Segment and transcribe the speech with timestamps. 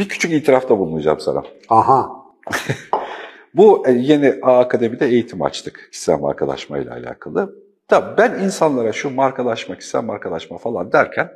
[0.00, 1.42] bir küçük itirafta bulunacağım sana.
[1.68, 2.10] Aha.
[3.54, 7.54] Bu e, yeni A Akademi'de eğitim açtık kişisel markalaşma ile alakalı.
[7.90, 11.30] Da ben insanlara şu markalaşma, kişisel markalaşma falan derken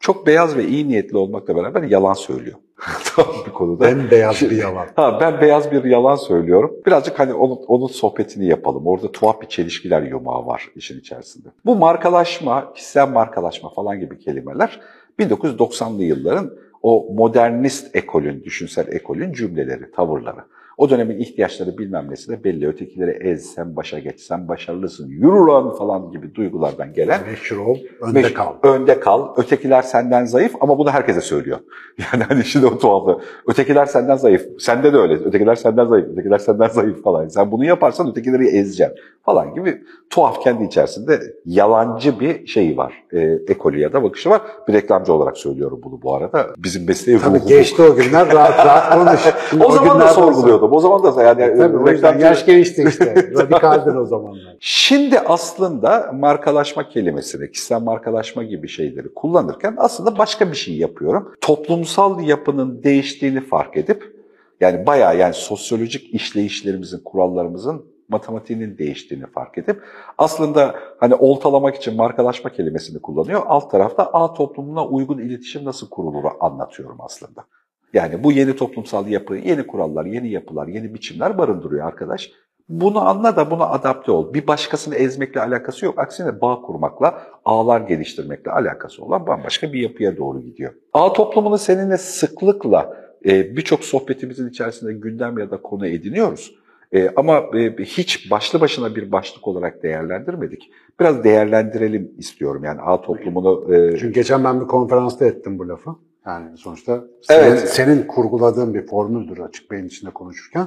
[0.00, 2.56] çok beyaz ve iyi niyetli olmakla beraber yalan söylüyor.
[3.16, 3.84] tamam bir konuda.
[3.84, 4.86] Ben beyaz bir yalan.
[4.96, 6.76] Ha, ben beyaz bir yalan söylüyorum.
[6.86, 8.86] Birazcık hani onun, onun sohbetini yapalım.
[8.86, 11.48] Orada tuhaf bir çelişkiler yumağı var işin içerisinde.
[11.64, 14.80] Bu markalaşma, kişisel markalaşma falan gibi kelimeler
[15.18, 16.50] 1990'lı yılların
[16.82, 20.44] o modernist ekolün, düşünsel ekolün cümleleri, tavırları.
[20.80, 22.68] O dönemin ihtiyaçları bilmem nesi de belli.
[22.68, 27.20] Ötekileri ez, sen başa geç, sen başarılısın, yürü lan falan gibi duygulardan gelen.
[27.26, 28.52] Meşhur ol, önde Meş- kal.
[28.62, 29.28] Önde kal.
[29.36, 31.58] Ötekiler senden zayıf ama bunu herkese söylüyor.
[32.12, 33.20] Yani hani şimdi o tuhafı.
[33.46, 34.46] Ötekiler senden zayıf.
[34.58, 35.14] Sende de öyle.
[35.14, 36.08] Ötekiler senden zayıf.
[36.08, 37.28] Ötekiler senden zayıf falan.
[37.28, 43.04] Sen bunu yaparsan ötekileri ezeceksin falan gibi tuhaf kendi içerisinde yalancı bir şeyi var.
[43.12, 44.40] E, ekolü ya da bakışı var.
[44.68, 46.46] Bir reklamcı olarak söylüyorum bunu bu arada.
[46.58, 49.20] Bizim mesleği Tabii ruhu geçti o günler rahat rahat konuş.
[49.50, 52.84] Şimdi O zaman da günlerden O zaman da yani sonra- Tabii yüzden reklamcı- yaş gelişti
[52.88, 53.14] işte.
[53.34, 54.56] Radikaldin o zamanlar.
[54.60, 61.32] Şimdi aslında markalaşma kelimesini, kişisel markalaşma gibi şeyleri kullanırken aslında başka bir şey yapıyorum.
[61.40, 64.16] Toplumsal yapının değiştiğini fark edip,
[64.60, 69.82] yani bayağı yani sosyolojik işleyişlerimizin, kurallarımızın matematiğinin değiştiğini fark edip
[70.18, 73.42] aslında hani oltalamak için markalaşma kelimesini kullanıyor.
[73.46, 77.44] Alt tarafta A toplumuna uygun iletişim nasıl kurulur anlatıyorum aslında.
[77.92, 82.30] Yani bu yeni toplumsal yapı, yeni kurallar, yeni yapılar, yeni biçimler barındırıyor arkadaş.
[82.68, 84.34] Bunu anla da buna adapte ol.
[84.34, 85.98] Bir başkasını ezmekle alakası yok.
[85.98, 90.72] Aksine bağ kurmakla, ağlar geliştirmekle alakası olan bambaşka bir yapıya doğru gidiyor.
[90.92, 96.54] Ağ toplumunu seninle sıklıkla e, birçok sohbetimizin içerisinde gündem ya da konu ediniyoruz.
[96.92, 100.70] E, ama e, hiç başlı başına bir başlık olarak değerlendirmedik.
[101.00, 102.64] Biraz değerlendirelim istiyorum.
[102.64, 103.66] Yani ağ toplumunu...
[103.70, 105.90] Çünkü geçen ben bir konferansta ettim bu lafı.
[106.26, 107.68] Yani sonuçta senin, Evet.
[107.68, 110.66] senin kurguladığın bir formüldür açık beyin içinde konuşurken.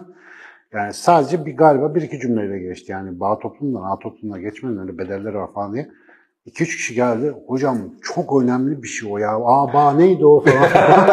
[0.74, 2.92] Yani sadece bir galiba bir iki cümleyle geçti.
[2.92, 5.90] Yani bağ toplumdan A toplumuna geçmenin öyle bedelleri var falan diye.
[6.46, 7.34] İki üç kişi geldi.
[7.48, 9.32] Hocam çok önemli bir şey o ya.
[9.36, 10.70] Aa bağ neydi o falan.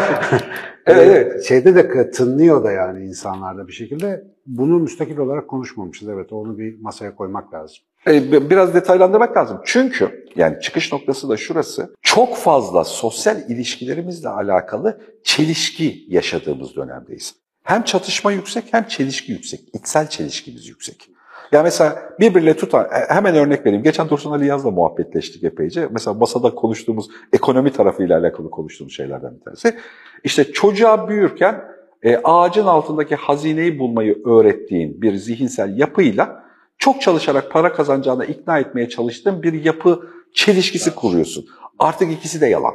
[0.86, 1.44] Evet, Ee, evet.
[1.44, 4.24] Şeyde de tınlıyor da yani insanlarda bir şekilde.
[4.46, 6.08] Bunu müstakil olarak konuşmamışız.
[6.08, 7.76] Evet onu bir masaya koymak lazım.
[8.06, 9.60] E, biraz detaylandırmak lazım.
[9.64, 11.94] Çünkü yani çıkış noktası da şurası.
[12.02, 17.34] Çok fazla sosyal ilişkilerimizle alakalı çelişki yaşadığımız dönemdeyiz.
[17.62, 19.60] Hem çatışma yüksek hem çelişki yüksek.
[19.74, 21.10] İçsel çelişkimiz yüksek.
[21.52, 23.82] Ya mesela birbirle tutan, e, hemen örnek vereyim.
[23.82, 25.88] Geçen Dursun Ali Yaz'la muhabbetleştik epeyce.
[25.90, 29.76] Mesela masada konuştuğumuz, ekonomi tarafıyla alakalı konuştuğumuz şeylerden bir tanesi.
[30.24, 31.64] İşte çocuğa büyürken
[32.02, 36.49] e, ağacın altındaki hazineyi bulmayı öğrettiğin bir zihinsel yapıyla
[36.80, 41.46] çok çalışarak para kazanacağına ikna etmeye çalıştığın bir yapı çelişkisi kuruyorsun.
[41.78, 42.74] Artık ikisi de yalan.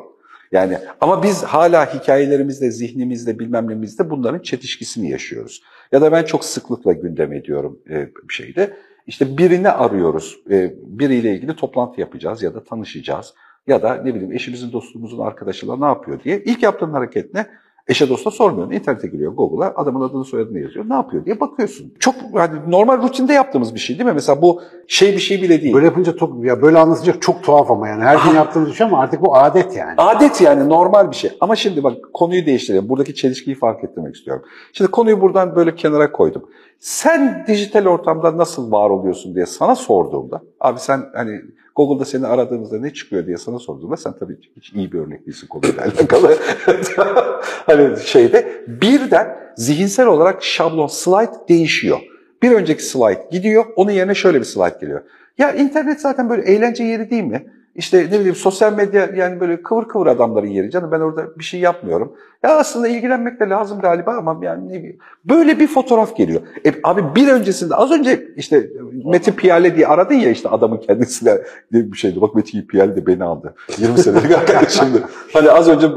[0.52, 5.64] Yani ama biz hala hikayelerimizde, zihnimizde, bilmem nemizde bunların çetişkisini yaşıyoruz.
[5.92, 8.78] Ya da ben çok sıklıkla gündem ediyorum e, şeyde.
[9.08, 13.34] İşte birini arıyoruz, e, biriyle ilgili toplantı yapacağız ya da tanışacağız.
[13.68, 16.44] Ya da ne bileyim eşimizin, dostumuzun arkadaşıyla ne yapıyor diye.
[16.44, 17.46] İlk yaptığın hareket ne?
[17.88, 18.74] Eşe dosta sormuyorsun.
[18.74, 20.86] İnternete giriyor Google'a adamın adını soyadını yazıyor.
[20.90, 21.94] Ne yapıyor diye bakıyorsun.
[22.00, 24.14] Çok yani normal rutinde yaptığımız bir şey değil mi?
[24.14, 25.74] Mesela bu şey bir şey bile değil.
[25.74, 28.04] Böyle yapınca çok, ya böyle anlatınca çok tuhaf ama yani.
[28.04, 29.94] Her gün yaptığımız bir şey ama artık bu adet yani.
[29.98, 31.32] Adet yani normal bir şey.
[31.42, 32.90] Ama şimdi bak konuyu değiştirelim.
[32.90, 34.44] Buradaki çelişkiyi fark ettirmek istiyorum.
[34.74, 36.50] Şimdi konuyu buradan böyle kenara koydum.
[36.80, 41.42] Sen dijital ortamda nasıl var oluyorsun diye sana sorduğumda, abi sen hani
[41.76, 45.48] Google'da seni aradığımızda ne çıkıyor diye sana sorduğumda sen tabii hiç iyi bir örnek değilsin
[45.48, 46.38] konuyla alakalı.
[47.66, 52.00] hani şeyde birden zihinsel olarak şablon slide değişiyor.
[52.44, 55.02] Bir önceki slide gidiyor, onun yerine şöyle bir slide geliyor.
[55.38, 57.46] Ya internet zaten böyle eğlence yeri değil mi?
[57.76, 61.44] İşte ne bileyim sosyal medya yani böyle kıvır kıvır adamların yeri canım ben orada bir
[61.44, 62.14] şey yapmıyorum.
[62.44, 64.98] Ya aslında ilgilenmek de lazım galiba ama yani ne bileyim.
[65.26, 66.42] Böyle bir fotoğraf geliyor.
[66.66, 68.70] E, abi bir öncesinde az önce işte
[69.06, 71.38] Metin Piyale diye aradın ya işte adamın kendisine
[71.74, 72.22] diye bir şeydi.
[72.22, 73.56] Bak Metin Piyale de beni aldı.
[73.78, 75.04] 20 senelik arkadaşımdı.
[75.34, 75.88] Hani az önce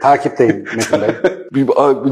[0.00, 1.08] Takipteyim Metin Bey.
[1.54, 1.68] bir,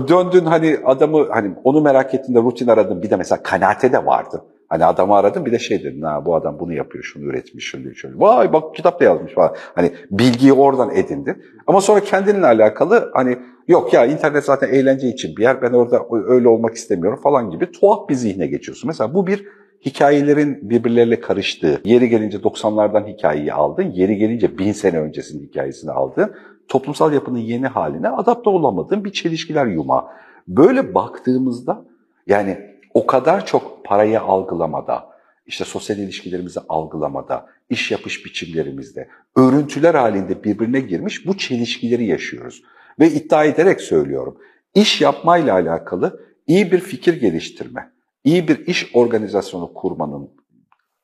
[0.09, 3.03] döndün hani adamı hani onu merak ettiğinde rutin aradın.
[3.03, 4.43] Bir de mesela kanaate de vardı.
[4.69, 7.95] Hani adamı aradım bir de şey dedin ha bu adam bunu yapıyor, şunu üretmiş, şunu
[7.95, 8.19] şöyle.
[8.19, 9.55] Vay bak kitap da yazmış falan.
[9.75, 11.43] Hani bilgiyi oradan edindin.
[11.67, 15.63] Ama sonra kendinle alakalı hani yok ya internet zaten eğlence için bir yer.
[15.63, 18.89] Ben orada öyle olmak istemiyorum falan gibi tuhaf bir zihne geçiyorsun.
[18.89, 19.45] Mesela bu bir
[19.87, 26.35] hikayelerin birbirleriyle karıştığı, yeri gelince 90'lardan hikayeyi aldın, yeri gelince bin sene öncesinin hikayesini aldın.
[26.69, 30.05] Toplumsal yapının yeni haline adapte olamadığın bir çelişkiler yumağı.
[30.49, 31.85] Böyle baktığımızda
[32.27, 35.09] yani o kadar çok parayı algılamada,
[35.47, 42.63] işte sosyal ilişkilerimizi algılamada, iş yapış biçimlerimizde, örüntüler halinde birbirine girmiş bu çelişkileri yaşıyoruz.
[43.01, 44.39] Ve iddia ederek söylüyorum,
[44.75, 47.93] iş yapmayla alakalı iyi bir fikir geliştirme,
[48.25, 50.31] iyi bir iş organizasyonu kurmanın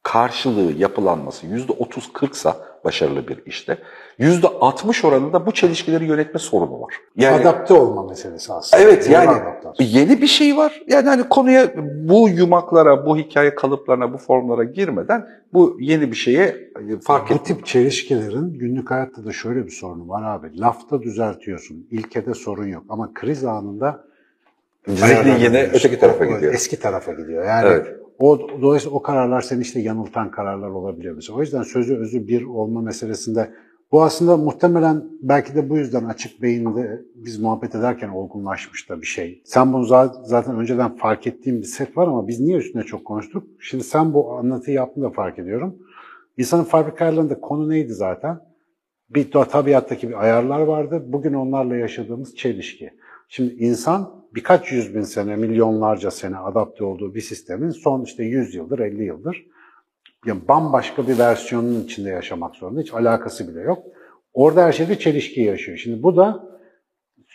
[0.02, 3.78] karşılığı yapılanması %30-40 sa başarılı bir işte.
[4.20, 6.94] %60 oranında bu çelişkileri yönetme sorunu var.
[7.16, 8.82] Yani, Adapte olma meselesi aslında.
[8.82, 9.38] Evet yani
[9.78, 10.82] yeni bir şey var.
[10.88, 16.42] Yani hani konuya bu yumaklara, bu hikaye kalıplarına, bu formlara girmeden bu yeni bir şeye
[16.42, 20.60] e, fark Bu tip çelişkilerin günlük hayatta da şöyle bir sorunu var abi.
[20.60, 21.86] Lafta düzeltiyorsun.
[21.90, 22.84] İlkede sorun yok.
[22.88, 24.04] Ama kriz anında
[24.88, 26.54] Zihni yine öteki tarafa gidiyor.
[26.54, 27.44] Eski tarafa gidiyor.
[27.44, 28.01] Yani evet.
[28.18, 31.38] O, dolayısıyla o kararlar seni işte yanıltan kararlar olabiliyor mesela.
[31.38, 33.50] O yüzden sözü özü bir olma meselesinde
[33.92, 39.06] bu aslında muhtemelen belki de bu yüzden açık beyinde biz muhabbet ederken olgunlaşmış da bir
[39.06, 39.42] şey.
[39.44, 39.84] Sen bunu
[40.24, 43.44] zaten önceden fark ettiğim bir set var ama biz niye üstüne çok konuştuk?
[43.60, 45.78] Şimdi sen bu anlatıyı yaptığında fark ediyorum.
[46.36, 48.40] İnsanın fabrika ayarlarında konu neydi zaten?
[49.10, 51.04] Bir tabiattaki bir ayarlar vardı.
[51.06, 52.90] Bugün onlarla yaşadığımız çelişki.
[53.28, 58.54] Şimdi insan birkaç yüz bin sene, milyonlarca sene adapte olduğu bir sistemin son işte 100
[58.54, 59.46] yıldır, 50 yıldır
[60.26, 62.80] yani bambaşka bir versiyonun içinde yaşamak zorunda.
[62.80, 63.78] Hiç alakası bile yok.
[64.34, 65.78] Orada her şeyde çelişki yaşıyor.
[65.78, 66.48] Şimdi bu da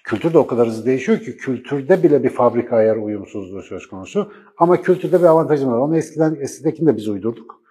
[0.04, 4.32] kültür de o kadar hızlı değişiyor ki kültürde bile bir fabrika ayar uyumsuzluğu söz konusu.
[4.58, 5.80] Ama kültürde bir avantajımız var.
[5.80, 7.62] Onu eskiden, eskidekini de biz uydurduk.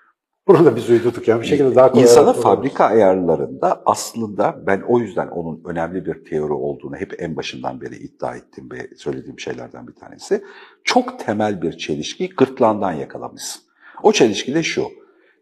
[0.49, 2.03] Bunu da biz uydurduk yani bir şekilde daha kolay.
[2.03, 7.81] İnsanın fabrika ayarlarında aslında ben o yüzden onun önemli bir teori olduğunu hep en başından
[7.81, 10.45] beri iddia ettim ve söylediğim şeylerden bir tanesi.
[10.85, 13.63] Çok temel bir çelişki gırtlağından yakalamışsın.
[14.03, 14.87] O çelişki de şu.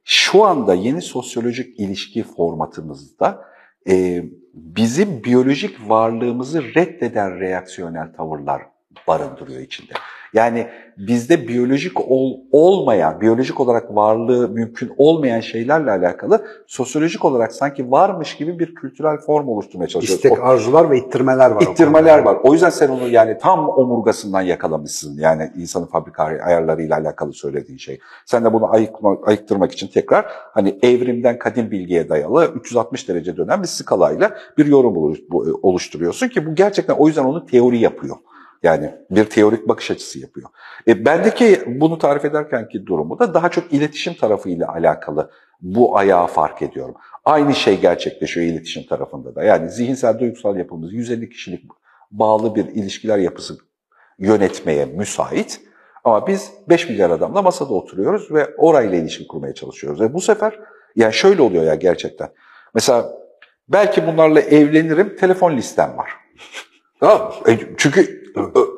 [0.05, 3.45] Şu anda yeni sosyolojik ilişki formatımızda
[3.89, 4.25] e,
[4.55, 8.63] bizim biyolojik varlığımızı reddeden reaksiyonel tavırlar
[9.09, 9.93] barındırıyor içinde.
[10.35, 10.67] Yani
[10.99, 18.37] bizde biyolojik ol, olmayan, biyolojik olarak varlığı mümkün olmayan şeylerle alakalı sosyolojik olarak sanki varmış
[18.37, 20.25] gibi bir kültürel form oluşturmaya çalışıyoruz.
[20.25, 21.63] İstek, arzular ve ittirmeler var.
[21.63, 22.37] İttirmeler var.
[22.43, 25.19] O yüzden sen onu yani tam omurgasından yakalamışsın.
[25.19, 27.99] Yani insanın fabrika ayarlarıyla alakalı söylediğin şey.
[28.27, 33.63] Sen de bunu ayıkma, ayıktırmak için tekrar hani evrimden kadim bilgiye dayalı 360 derece dönen
[33.63, 35.17] bir skalayla bir yorum
[35.63, 38.17] oluşturuyorsun ki bu gerçekten o yüzden onu teori yapıyor.
[38.65, 40.49] Yani bir teorik bakış açısı yapıyor.
[40.89, 45.31] E, bendeki bunu tarif ederkenki durumu da daha çok iletişim tarafıyla alakalı
[45.61, 46.95] bu ayağı fark ediyorum.
[47.25, 49.45] Aynı şey gerçekleşiyor iletişim tarafında da.
[49.45, 51.63] Yani zihinsel duygusal yapımız 150 kişilik
[52.11, 53.59] bağlı bir ilişkiler yapısı
[54.19, 55.61] yönetmeye müsait.
[56.05, 60.01] Ama biz 5 milyar adamla masada oturuyoruz ve orayla ilişki kurmaya çalışıyoruz.
[60.01, 60.59] Ve bu sefer
[60.97, 62.29] yani şöyle oluyor ya gerçekten.
[62.75, 63.13] Mesela
[63.69, 66.11] belki bunlarla evlenirim, telefon listem var.
[67.01, 68.24] tamam e, Çünkü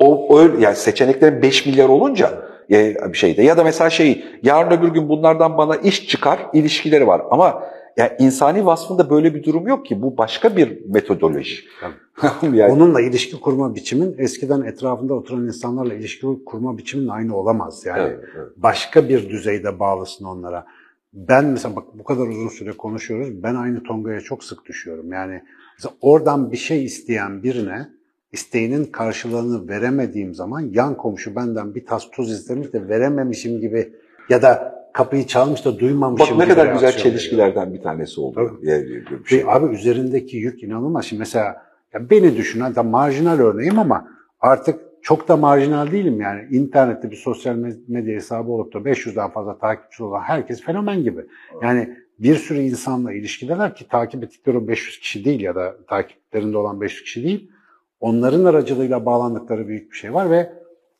[0.00, 4.79] o, o yani seçeneklerin 5 milyar olunca e, bir şeyde ya da mesela şey yarın
[4.79, 7.62] öbür gün bunlardan bana iş çıkar ilişkileri var ama
[7.97, 10.03] yani insani vasfında böyle bir durum yok ki.
[10.03, 11.56] Bu başka bir metodoloji.
[12.43, 12.73] yani.
[12.73, 17.87] Onunla ilişki kurma biçimin eskiden etrafında oturan insanlarla ilişki kurma biçimin aynı olamaz.
[17.87, 18.49] Yani evet, evet.
[18.56, 20.67] başka bir düzeyde bağlısın onlara.
[21.12, 23.43] Ben mesela bak bu kadar uzun süre konuşuyoruz.
[23.43, 25.12] Ben aynı tongaya çok sık düşüyorum.
[25.12, 25.43] Yani
[25.79, 27.88] mesela oradan bir şey isteyen birine
[28.32, 33.93] isteğinin karşılığını veremediğim zaman yan komşu benden bir tas tuz istemiş de verememişim gibi
[34.28, 37.78] ya da kapıyı çalmış da duymamışım Bak ne kadar güzel çelişkilerden veriyor.
[37.78, 38.61] bir tanesi oldu.
[38.62, 39.44] Bir şey.
[39.46, 41.05] Abi üzerindeki yük inanılmaz.
[41.05, 41.62] Şimdi mesela
[41.94, 44.08] ya beni düşün, hatta marjinal örneğim ama
[44.41, 46.48] artık çok da marjinal değilim yani.
[46.51, 47.56] İnternette bir sosyal
[47.89, 51.20] medya hesabı olup da 500'den fazla takipçi olan herkes fenomen gibi.
[51.62, 56.81] Yani bir sürü insanla ilişkideler ki takip ettikleri 500 kişi değil ya da takiplerinde olan
[56.81, 57.51] 500 kişi değil.
[58.00, 60.53] Onların aracılığıyla bağlandıkları büyük bir şey var ve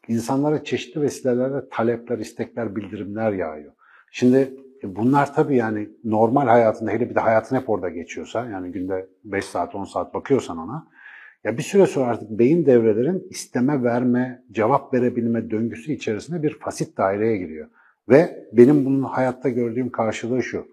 [0.09, 3.73] insanlara çeşitli vesilelerle talepler, istekler, bildirimler yağıyor.
[4.11, 8.73] Şimdi e, bunlar tabii yani normal hayatında hele bir de hayatın hep orada geçiyorsa yani
[8.73, 10.89] günde 5 saat 10 saat bakıyorsan ona
[11.45, 16.97] ya bir süre sonra artık beyin devrelerin isteme, verme, cevap verebilme döngüsü içerisinde bir fasit
[16.99, 17.69] daireye giriyor.
[18.09, 20.67] Ve benim bunun hayatta gördüğüm karşılığı şu.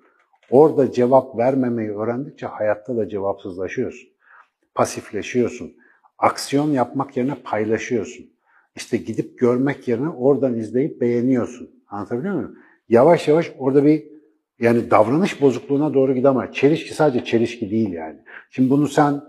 [0.50, 4.10] Orada cevap vermemeyi öğrendikçe hayatta da cevapsızlaşıyorsun.
[4.76, 5.74] Pasifleşiyorsun
[6.24, 8.26] aksiyon yapmak yerine paylaşıyorsun.
[8.76, 11.70] İşte gidip görmek yerine oradan izleyip beğeniyorsun.
[11.88, 12.58] Anlatabiliyor muyum?
[12.90, 14.04] Yavaş yavaş orada bir
[14.60, 16.54] yani davranış bozukluğuna doğru gidemez.
[16.54, 18.20] Çelişki sadece çelişki değil yani.
[18.50, 19.22] Şimdi bunu sen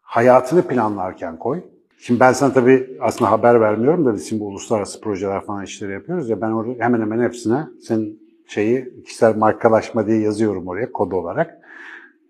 [0.00, 1.60] hayatını planlarken koy.
[1.98, 6.30] Şimdi ben sana tabii aslında haber vermiyorum da biz şimdi uluslararası projeler falan işleri yapıyoruz
[6.30, 11.58] ya ben orada hemen hemen hepsine senin şeyi kişisel markalaşma diye yazıyorum oraya kod olarak.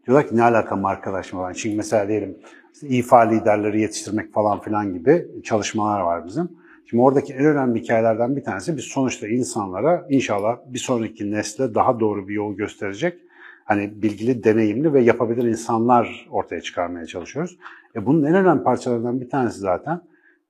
[0.06, 1.54] Diyorlar ki ne alaka markalaşma var?
[1.54, 2.38] Çünkü mesela diyelim
[2.82, 6.48] ifa liderleri yetiştirmek falan filan gibi çalışmalar var bizim.
[6.86, 12.00] Şimdi oradaki en önemli hikayelerden bir tanesi biz sonuçta insanlara inşallah bir sonraki nesle daha
[12.00, 13.18] doğru bir yol gösterecek
[13.64, 17.58] hani bilgili, deneyimli ve yapabilir insanlar ortaya çıkarmaya çalışıyoruz.
[17.96, 20.00] E bunun en önemli parçalarından bir tanesi zaten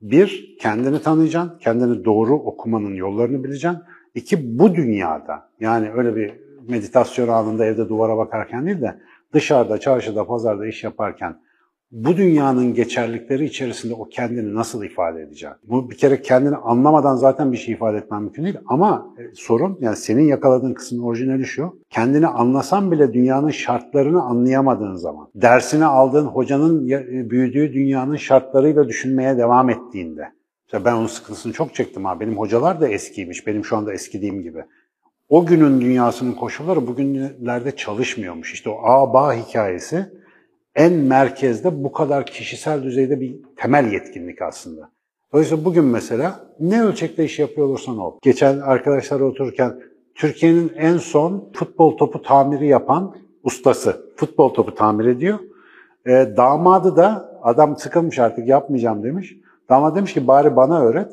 [0.02, 3.80] Bir, kendini tanıyacaksın, kendini doğru okumanın yollarını bileceksin.
[4.14, 6.34] İki, bu dünyada yani öyle bir
[6.68, 8.96] meditasyon anında evde duvara bakarken değil de
[9.32, 11.36] dışarıda, çarşıda, pazarda iş yaparken
[11.92, 15.50] bu dünyanın geçerlikleri içerisinde o kendini nasıl ifade edecek?
[15.64, 18.58] Bu bir kere kendini anlamadan zaten bir şey ifade etmen mümkün değil.
[18.66, 21.80] Ama e, sorun yani senin yakaladığın kısmın orijinali şu.
[21.90, 29.38] Kendini anlasan bile dünyanın şartlarını anlayamadığın zaman, dersini aldığın hocanın e, büyüdüğü dünyanın şartlarıyla düşünmeye
[29.38, 30.28] devam ettiğinde.
[30.66, 32.20] Mesela ben onun sıkıntısını çok çektim ha.
[32.20, 33.46] Benim hocalar da eskiymiş.
[33.46, 34.64] Benim şu anda eskidiğim gibi.
[35.28, 38.54] O günün dünyasının koşulları bugünlerde çalışmıyormuş.
[38.54, 40.21] İşte o A-Ba hikayesi
[40.74, 44.90] en merkezde bu kadar kişisel düzeyde bir temel yetkinlik aslında.
[45.32, 48.18] Dolayısıyla bugün mesela ne ölçekte iş yapıyor olursan ol.
[48.22, 49.80] Geçen arkadaşlar otururken
[50.14, 55.38] Türkiye'nin en son futbol topu tamiri yapan ustası futbol topu tamir ediyor.
[56.06, 59.36] E, damadı da adam sıkılmış artık yapmayacağım demiş.
[59.68, 61.12] Damat demiş ki bari bana öğret.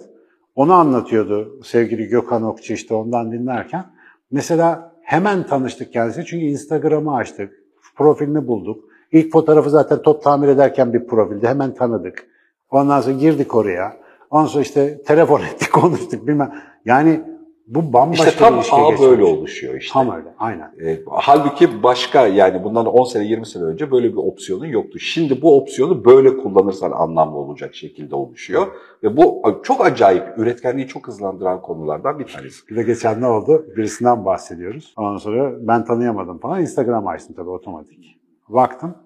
[0.55, 3.85] Onu anlatıyordu sevgili Gökhan Okçu işte ondan dinlerken.
[4.31, 7.63] Mesela hemen tanıştık kendisi çünkü Instagram'ı açtık,
[7.95, 8.88] profilini bulduk.
[9.11, 11.47] İlk fotoğrafı zaten top tamir ederken bir profildi.
[11.47, 12.27] Hemen tanıdık.
[12.69, 13.97] Ondan sonra girdik oraya.
[14.29, 16.53] Ondan sonra işte telefon ettik, konuştuk bilmem.
[16.85, 17.21] Yani
[17.69, 19.09] bu bambaşka işte tam bir ilişki ağ geçmiş.
[19.09, 19.93] böyle oluşuyor işte.
[19.93, 20.71] Tam öyle, aynen.
[20.85, 24.99] E, halbuki başka yani bundan 10 sene 20 sene önce böyle bir opsiyonun yoktu.
[24.99, 28.67] Şimdi bu opsiyonu böyle kullanırsan anlamlı olacak şekilde oluşuyor.
[29.03, 32.67] Ve bu çok acayip, üretkenliği çok hızlandıran konulardan bir tanesi.
[32.67, 33.65] Bir de geçen ne oldu?
[33.77, 34.93] Birisinden bahsediyoruz.
[34.97, 36.61] Ondan sonra ben tanıyamadım falan.
[36.61, 38.18] Instagram açtım tabii otomatik.
[38.49, 38.97] Baktım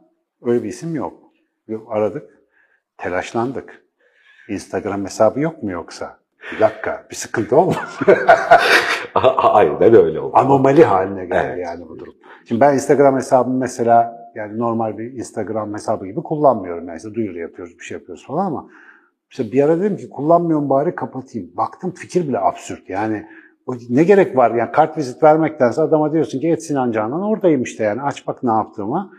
[0.42, 1.14] öyle bir isim yok.
[1.88, 2.30] Aradık,
[2.98, 3.84] telaşlandık.
[4.50, 6.18] Instagram hesabı yok mu yoksa?
[6.56, 8.00] Bir dakika, bir sıkıntı olmaz.
[9.36, 10.38] Aynen öyle oldu.
[10.38, 11.66] Anomali haline geldi Evet.
[11.66, 12.14] yani bu durum.
[12.48, 16.88] Şimdi ben Instagram hesabımı mesela yani normal bir Instagram hesabı gibi kullanmıyorum.
[16.88, 18.70] Yani işte duyuru yapıyoruz, bir şey yapıyoruz falan ama
[19.30, 21.52] işte bir ara dedim ki kullanmıyorum bari kapatayım.
[21.58, 22.90] Baktım fikir bile absürt.
[22.90, 23.28] Yani
[23.90, 27.84] ne gerek var yani kart vizit vermektense adama diyorsun ki et Sinan Canan oradayım işte
[27.84, 29.12] yani aç bak ne yaptığımı.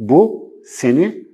[0.00, 1.26] Bu seni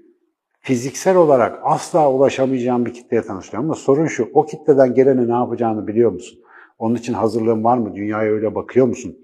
[0.61, 3.65] fiziksel olarak asla ulaşamayacağın bir kitleye tanıştırıyor.
[3.65, 6.39] Ama sorun şu, o kitleden gelene ne yapacağını biliyor musun?
[6.79, 7.95] Onun için hazırlığın var mı?
[7.95, 9.17] Dünyaya öyle bakıyor musun?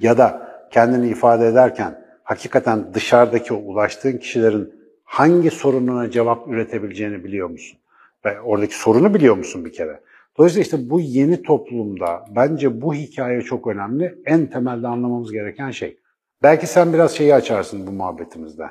[0.00, 7.50] Ya da kendini ifade ederken hakikaten dışarıdaki o ulaştığın kişilerin hangi sorununa cevap üretebileceğini biliyor
[7.50, 7.78] musun?
[8.24, 10.00] Ve oradaki sorunu biliyor musun bir kere?
[10.38, 14.18] Dolayısıyla işte bu yeni toplumda bence bu hikaye çok önemli.
[14.26, 15.98] En temelde anlamamız gereken şey.
[16.42, 18.66] Belki sen biraz şeyi açarsın bu muhabbetimizde.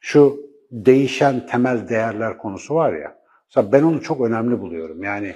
[0.00, 3.18] Şu değişen temel değerler konusu var ya.
[3.48, 5.02] Mesela ben onu çok önemli buluyorum.
[5.02, 5.34] Yani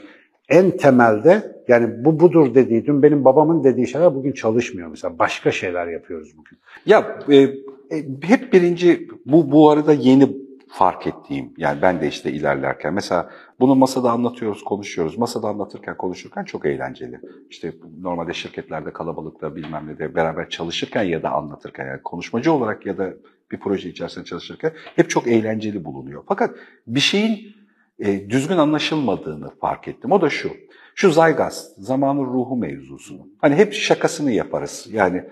[0.48, 5.18] en temelde yani bu budur dediği, dün benim babamın dediği şeyler bugün çalışmıyor mesela.
[5.18, 6.58] Başka şeyler yapıyoruz bugün.
[6.86, 10.28] Ya e, e, hep birinci bu bu arada yeni
[10.72, 15.18] fark ettiğim yani ben de işte ilerlerken mesela bunu masada anlatıyoruz, konuşuyoruz.
[15.18, 17.20] Masada anlatırken, konuşurken çok eğlenceli.
[17.50, 22.86] İşte normalde şirketlerde kalabalıkta bilmem ne de beraber çalışırken ya da anlatırken yani konuşmacı olarak
[22.86, 23.14] ya da
[23.50, 26.24] bir proje içerisinde çalışırken hep çok eğlenceli bulunuyor.
[26.28, 27.54] Fakat bir şeyin
[27.98, 30.12] e, düzgün anlaşılmadığını fark ettim.
[30.12, 30.50] O da şu.
[30.94, 33.28] Şu Zygas, zamanın ruhu mevzusunu.
[33.38, 34.88] Hani hep şakasını yaparız.
[34.92, 35.24] Yani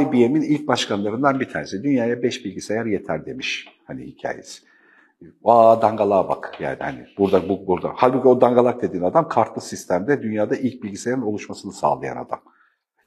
[0.00, 1.82] IBM'in ilk başkanlarından bir tanesi.
[1.82, 4.66] Dünyaya 5 bilgisayar yeter demiş hani hikayesi.
[5.44, 7.92] Aa dangalığa bak yani hani burada bu burada.
[7.96, 12.40] Halbuki o dangalak dediğin adam kartlı sistemde dünyada ilk bilgisayarın oluşmasını sağlayan adam.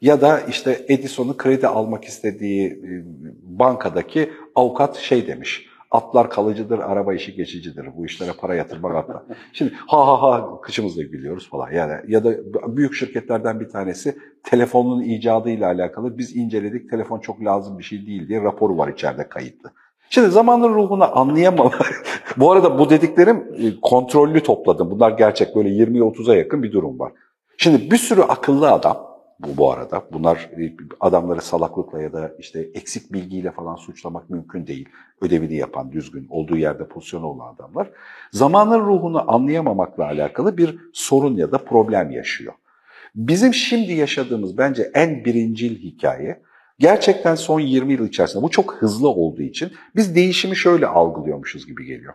[0.02, 2.90] Ya da işte Edison'un kredi almak istediği e,
[3.42, 5.70] bankadaki avukat şey demiş.
[5.92, 7.90] Atlar kalıcıdır, araba işi geçicidir.
[7.98, 9.24] Bu işlere para yatırmak atlar.
[9.54, 11.72] Şimdi ha ha ha kışımızda gülüyoruz falan.
[11.72, 12.34] Yani ya da
[12.78, 16.90] büyük şirketlerden bir tanesi telefonun icadıyla alakalı biz inceledik.
[16.90, 19.72] Telefon çok lazım bir şey değil diye raporu var içeride kayıtlı.
[20.10, 21.72] Şimdi zamanın ruhunu anlayamam.
[22.38, 24.92] bu arada bu dediklerim e, kontrollü topladım.
[24.92, 27.12] Bunlar gerçek böyle 20-30'a yakın bir durum var.
[27.58, 30.04] Şimdi bir sürü akıllı adam bu bu arada.
[30.12, 34.90] Bunlar e, adamları salaklıkla ya da işte eksik bilgiyle falan suçlamak mümkün değil.
[35.22, 37.90] Ödevini yapan, düzgün, olduğu yerde pozisyonu olan adamlar.
[38.32, 42.54] Zamanın ruhunu anlayamamakla alakalı bir sorun ya da problem yaşıyor.
[43.16, 46.42] Bizim şimdi yaşadığımız bence en birincil hikaye
[46.80, 51.86] gerçekten son 20 yıl içerisinde bu çok hızlı olduğu için biz değişimi şöyle algılıyormuşuz gibi
[51.86, 52.14] geliyor.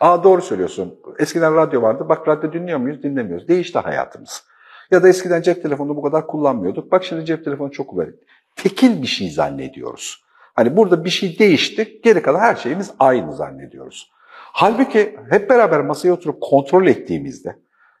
[0.00, 0.94] Aa doğru söylüyorsun.
[1.18, 2.08] Eskiden radyo vardı.
[2.08, 3.02] Bak radyo dinliyor muyuz?
[3.02, 3.48] Dinlemiyoruz.
[3.48, 4.44] Değişti hayatımız.
[4.90, 6.92] Ya da eskiden cep telefonunu bu kadar kullanmıyorduk.
[6.92, 8.14] Bak şimdi cep telefonu çok kullanıyor.
[8.56, 10.24] Tekil bir şey zannediyoruz.
[10.54, 14.12] Hani burada bir şey değişti, geri kalan her şeyimiz aynı zannediyoruz.
[14.52, 17.56] Halbuki hep beraber masaya oturup kontrol ettiğimizde,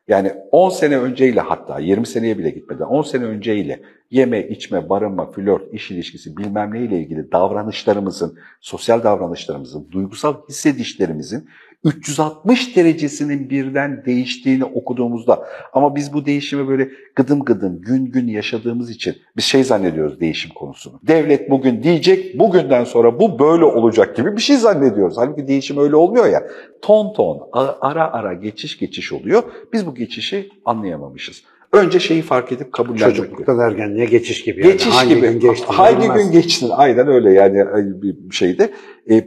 [0.08, 5.30] yani 10 sene önceyle hatta 20 seneye bile gitmeden 10 sene önceyle yeme, içme, barınma,
[5.30, 11.48] flört, iş ilişkisi bilmem neyle ilgili davranışlarımızın, sosyal davranışlarımızın, duygusal hissedişlerimizin
[11.84, 18.90] 360 derecesinin birden değiştiğini okuduğumuzda ama biz bu değişimi böyle gıdım gıdım gün gün yaşadığımız
[18.90, 21.00] için biz şey zannediyoruz değişim konusunu.
[21.02, 25.16] Devlet bugün diyecek bugünden sonra bu böyle olacak gibi bir şey zannediyoruz.
[25.18, 26.42] Halbuki değişim öyle olmuyor ya.
[26.82, 27.48] Ton ton
[27.80, 29.42] ara ara geçiş geçiş oluyor.
[29.72, 31.42] Biz bu geçişi anlayamamışız.
[31.72, 33.16] Önce şeyi fark edip kabullenmek.
[33.16, 34.60] Çocukluktan ergenliğe geçiş gibi.
[34.60, 34.72] Yani.
[34.72, 35.20] Geçiş hangi gibi.
[35.20, 36.70] Gün geçti, hangi gün geçtin?
[36.72, 37.64] Aynen öyle yani
[38.02, 38.70] bir şeyde.
[39.10, 39.24] E,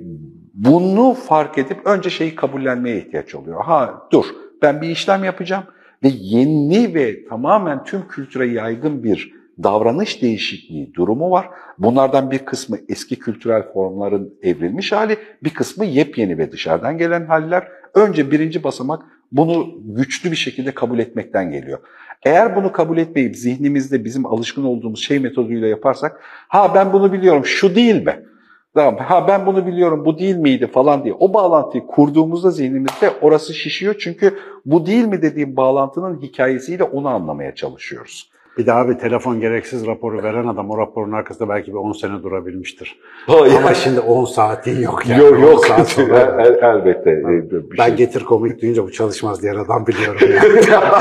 [0.56, 3.64] bunu fark edip önce şeyi kabullenmeye ihtiyaç oluyor.
[3.64, 4.26] Ha dur
[4.62, 5.64] ben bir işlem yapacağım
[6.04, 9.34] ve yeni ve tamamen tüm kültüre yaygın bir
[9.64, 11.50] davranış değişikliği durumu var.
[11.78, 17.68] Bunlardan bir kısmı eski kültürel formların evrilmiş hali, bir kısmı yepyeni ve dışarıdan gelen haller.
[17.94, 21.80] Önce birinci basamak bunu güçlü bir şekilde kabul etmekten geliyor.
[22.24, 27.46] Eğer bunu kabul etmeyip zihnimizde bizim alışkın olduğumuz şey metoduyla yaparsak, ha ben bunu biliyorum,
[27.46, 28.26] şu değil mi?
[28.75, 31.13] Tamam, ha ben bunu biliyorum, bu değil miydi falan diye.
[31.20, 33.96] O bağlantıyı kurduğumuzda zihnimizde orası şişiyor.
[34.00, 38.29] Çünkü bu değil mi dediğim bağlantının hikayesiyle onu anlamaya çalışıyoruz.
[38.58, 42.24] Bir daha bir telefon gereksiz raporu veren adam o raporun arkasında belki bir 10 sene
[42.24, 43.00] durabilmiştir.
[43.28, 43.76] Ha, Ama yani.
[43.76, 45.24] şimdi 10 saatin yok yani.
[45.24, 45.66] Yok yok.
[45.66, 47.12] Saat sonra el, elbette.
[47.12, 47.96] E, bir ben şey.
[47.96, 50.20] getir komik deyince bu çalışmaz diye adam biliyorum
[50.72, 50.92] yani.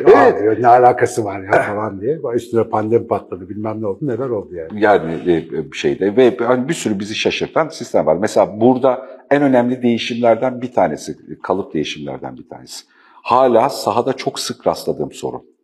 [0.00, 0.42] evet.
[0.42, 2.18] diyor, ne alakası var ya falan diye.
[2.34, 4.84] Üstüne pandemi patladı bilmem ne oldu neler oldu yani.
[4.84, 8.16] Yani e, bir şeyde ve hani bir sürü bizi şaşırtan sistem var.
[8.16, 12.84] Mesela burada en önemli değişimlerden bir tanesi, kalıp değişimlerden bir tanesi.
[13.22, 15.57] Hala sahada çok sık rastladığım sorun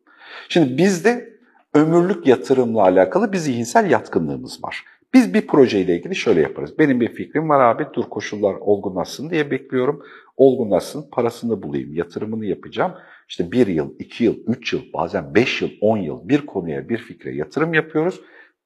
[0.48, 1.38] Şimdi bizde
[1.74, 4.84] ömürlük yatırımla alakalı bir zihinsel yatkınlığımız var.
[5.14, 6.78] Biz bir projeyle ilgili şöyle yaparız.
[6.78, 10.02] Benim bir fikrim var abi, dur koşullar olgunlaşsın diye bekliyorum.
[10.36, 12.92] Olgunlaşsın, parasını bulayım, yatırımını yapacağım.
[13.28, 16.98] İşte bir yıl, iki yıl, üç yıl, bazen beş yıl, on yıl bir konuya, bir
[16.98, 18.20] fikre yatırım yapıyoruz.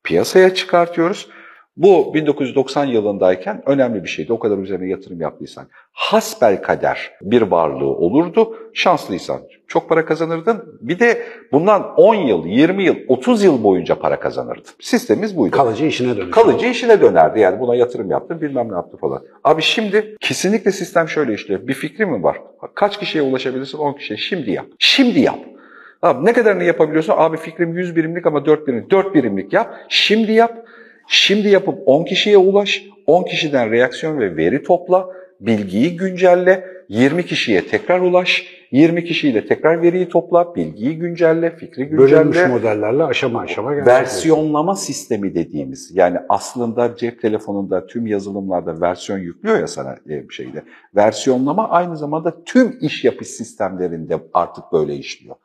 [0.05, 1.29] Piyasaya çıkartıyoruz.
[1.79, 4.33] Bu 1990 yılındayken önemli bir şeydi.
[4.33, 5.67] O kadar üzerine yatırım yaptıysan.
[5.93, 8.57] Hasbel kader bir varlığı olurdu.
[8.75, 10.79] Şanslıysan çok para kazanırdın.
[10.81, 14.71] Bir de bundan 10 yıl, 20 yıl, 30 yıl boyunca para kazanırdın.
[14.81, 15.57] Sistemimiz buydu.
[15.57, 16.31] Kalıcı işine dönerdi.
[16.31, 17.41] Kalıcı işine dönerdi.
[17.41, 19.23] Yani buna yatırım yaptın, bilmem ne yaptı falan.
[19.45, 21.67] Abi şimdi kesinlikle sistem şöyle işliyor.
[21.67, 22.37] Bir fikri mi var?
[22.75, 23.79] Kaç kişiye ulaşabilirsin?
[23.79, 24.17] 10 kişiye.
[24.17, 24.67] Şimdi yap.
[24.79, 25.39] Şimdi yap.
[26.03, 27.15] Abi ne kadarını yapabiliyorsun?
[27.17, 28.91] Abi fikrim 100 birimlik ama 4 birimlik.
[28.91, 29.75] 4 birimlik yap.
[29.89, 30.65] Şimdi yap.
[31.09, 35.09] Şimdi yapıp 10 kişiye ulaş, 10 kişiden reaksiyon ve veri topla,
[35.41, 42.19] bilgiyi güncelle, 20 kişiye tekrar ulaş, 20 kişiyle tekrar veriyi topla, bilgiyi güncelle, fikri güncelle.
[42.19, 49.61] Bölünmüş modellerle aşama aşama Versiyonlama sistemi dediğimiz yani aslında cep telefonunda tüm yazılımlarda versiyon yüklüyor
[49.61, 50.63] ya sana e, bir şeyde.
[50.97, 55.37] Versiyonlama aynı zamanda tüm iş yapış sistemlerinde artık böyle işliyor.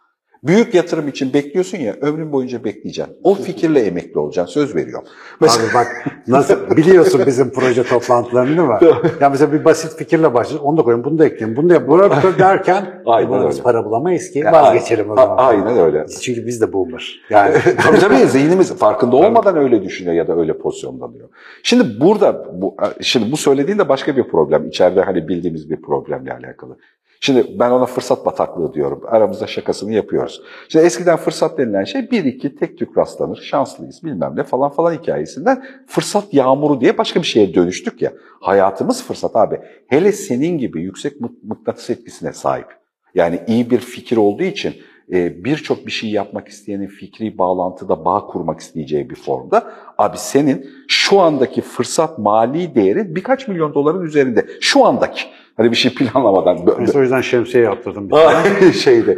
[0.44, 3.16] Büyük yatırım için bekliyorsun ya ömrün boyunca bekleyeceksin.
[3.24, 5.08] O fikirle emekli olacaksın söz veriyorum.
[5.42, 5.68] Mesela...
[5.68, 5.88] Abi bak
[6.28, 9.02] nasıl biliyorsun bizim proje toplantılarını değil mi?
[9.22, 10.68] ya mesela bir basit fikirle başlıyorsun.
[10.68, 11.84] Onu da koyayım, bunu da ekleyeyim, bunu da yap.
[11.88, 15.38] Bunu derken aynen biz para bulamayız ki vazgeçelim o zaman.
[15.38, 16.06] Aynen öyle.
[16.22, 17.22] Çünkü biz de boomer.
[17.30, 21.30] Yani tabii tabii zihnimiz farkında olmadan öyle düşünüyor ya da öyle pozisyonlanıyor.
[21.64, 24.68] Şimdi burada bu şimdi bu söylediğin de başka bir problem.
[24.68, 26.78] İçeride hani bildiğimiz bir problemle alakalı.
[27.26, 29.02] Şimdi ben ona fırsat bataklığı diyorum.
[29.08, 30.42] Aramızda şakasını yapıyoruz.
[30.70, 34.94] Şimdi eskiden fırsat denilen şey bir iki tek tük rastlanır, şanslıyız bilmem ne falan falan
[34.94, 38.14] hikayesinden fırsat yağmuru diye başka bir şeye dönüştük ya.
[38.42, 39.60] Hayatımız fırsat abi.
[39.88, 42.68] Hele senin gibi yüksek mıknatıs etkisine sahip.
[43.16, 44.74] Yani iyi bir fikir olduğu için
[45.12, 49.74] e, birçok bir şey yapmak isteyenin fikri bağlantıda bağ kurmak isteyeceği bir formda.
[49.98, 54.46] Abi senin şu andaki fırsat mali değeri birkaç milyon doların üzerinde.
[54.62, 55.22] Şu andaki.
[55.58, 56.58] Hani bir şey planlamadan.
[56.80, 58.10] Mesela o yüzden şemsiye yaptırdım.
[58.62, 59.18] Bir şeyde.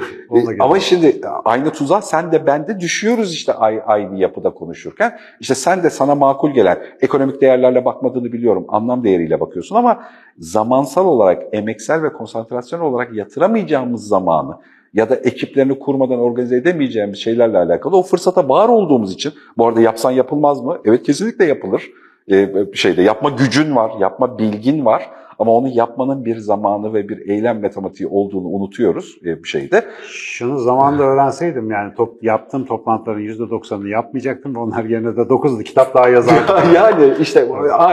[0.60, 5.18] Ama şimdi aynı tuzağa sen de ben de düşüyoruz işte aynı yapıda konuşurken.
[5.40, 8.66] İşte sen de sana makul gelen ekonomik değerlerle bakmadığını biliyorum.
[8.68, 10.04] Anlam değeriyle bakıyorsun ama
[10.40, 14.58] zamansal olarak, emeksel ve konsantrasyon olarak yatıramayacağımız zamanı
[14.94, 19.82] ya da ekiplerini kurmadan organize edemeyeceğimiz şeylerle alakalı o fırsata var olduğumuz için, bu arada
[19.82, 20.78] yapsan yapılmaz mı?
[20.86, 21.90] Evet kesinlikle yapılır.
[22.32, 27.30] Ee, şeyde yapma gücün var, yapma bilgin var ama onu yapmanın bir zamanı ve bir
[27.30, 29.86] eylem matematiği olduğunu unutuyoruz e, bir şeyde.
[30.08, 35.94] Şunu zamanında öğrenseydim yani top, yaptığım toplantıların %90'ını yapmayacaktım ve onlar yerine de 9'lu kitap
[35.94, 36.74] daha yazardım.
[36.76, 37.50] yani işte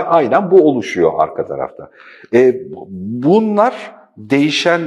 [0.06, 1.90] aynen bu oluşuyor arka tarafta.
[2.34, 2.60] E,
[3.22, 4.80] bunlar değişen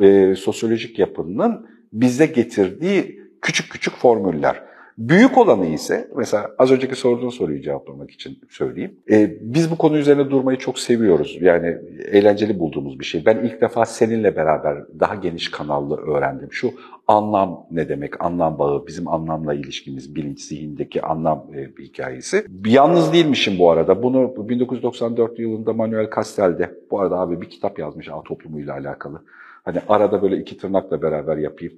[0.00, 4.62] e, sosyolojik yapının bize getirdiği küçük küçük formüller.
[4.98, 8.96] Büyük olanı ise mesela az önceki sorduğun soruyu cevaplamak için söyleyeyim.
[9.10, 11.38] Ee, biz bu konu üzerine durmayı çok seviyoruz.
[11.40, 11.76] Yani
[12.12, 13.26] eğlenceli bulduğumuz bir şey.
[13.26, 16.48] Ben ilk defa seninle beraber daha geniş kanallı öğrendim.
[16.52, 16.70] Şu
[17.08, 22.46] anlam ne demek, anlam bağı, bizim anlamla ilişkimiz, bilinç, zihindeki anlam e, bir hikayesi.
[22.66, 24.02] Yalnız değilmişim bu arada.
[24.02, 29.22] Bunu 1994 yılında Manuel Castell'de, bu arada abi bir kitap yazmış ağ toplumuyla alakalı.
[29.64, 31.74] Hani arada böyle iki tırnakla beraber yapayım.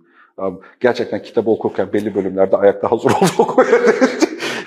[0.81, 3.67] Gerçekten kitabı okurken belli bölümlerde ayakta hazır olduk.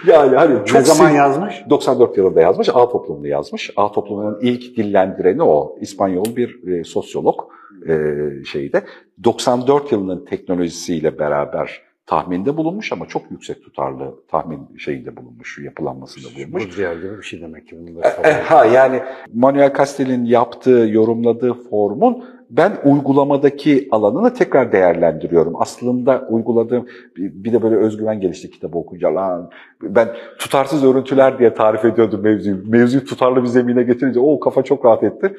[0.08, 1.64] yani hani çok ne zaman yazmış?
[1.70, 2.70] 94 yılında yazmış.
[2.70, 3.72] A toplumunu yazmış.
[3.76, 5.78] A toplumunun ilk dillendireni o.
[5.82, 7.40] İspanyol bir e, sosyolog
[7.88, 8.84] e, şeyde.
[9.24, 16.64] 94 yılının teknolojisiyle beraber tahminde bulunmuş ama çok yüksek tutarlı tahmin şeyinde bulunmuş, yapılanmasında bulunmuş.
[16.64, 17.78] Bu gibi bir şey demek ki.
[18.24, 19.02] E, e, ha yani
[19.34, 25.62] Manuel Castell'in yaptığı, yorumladığı formun ben uygulamadaki alanını tekrar değerlendiriyorum.
[25.62, 29.16] Aslında uyguladığım bir de böyle özgüven gelişti kitabı okuyunca.
[29.16, 29.50] Lan
[29.82, 32.70] ben tutarsız örüntüler diye tarif ediyordum mevzuyu.
[32.70, 35.36] Mevzuyu tutarlı bir zemine getirince o kafa çok rahat etti.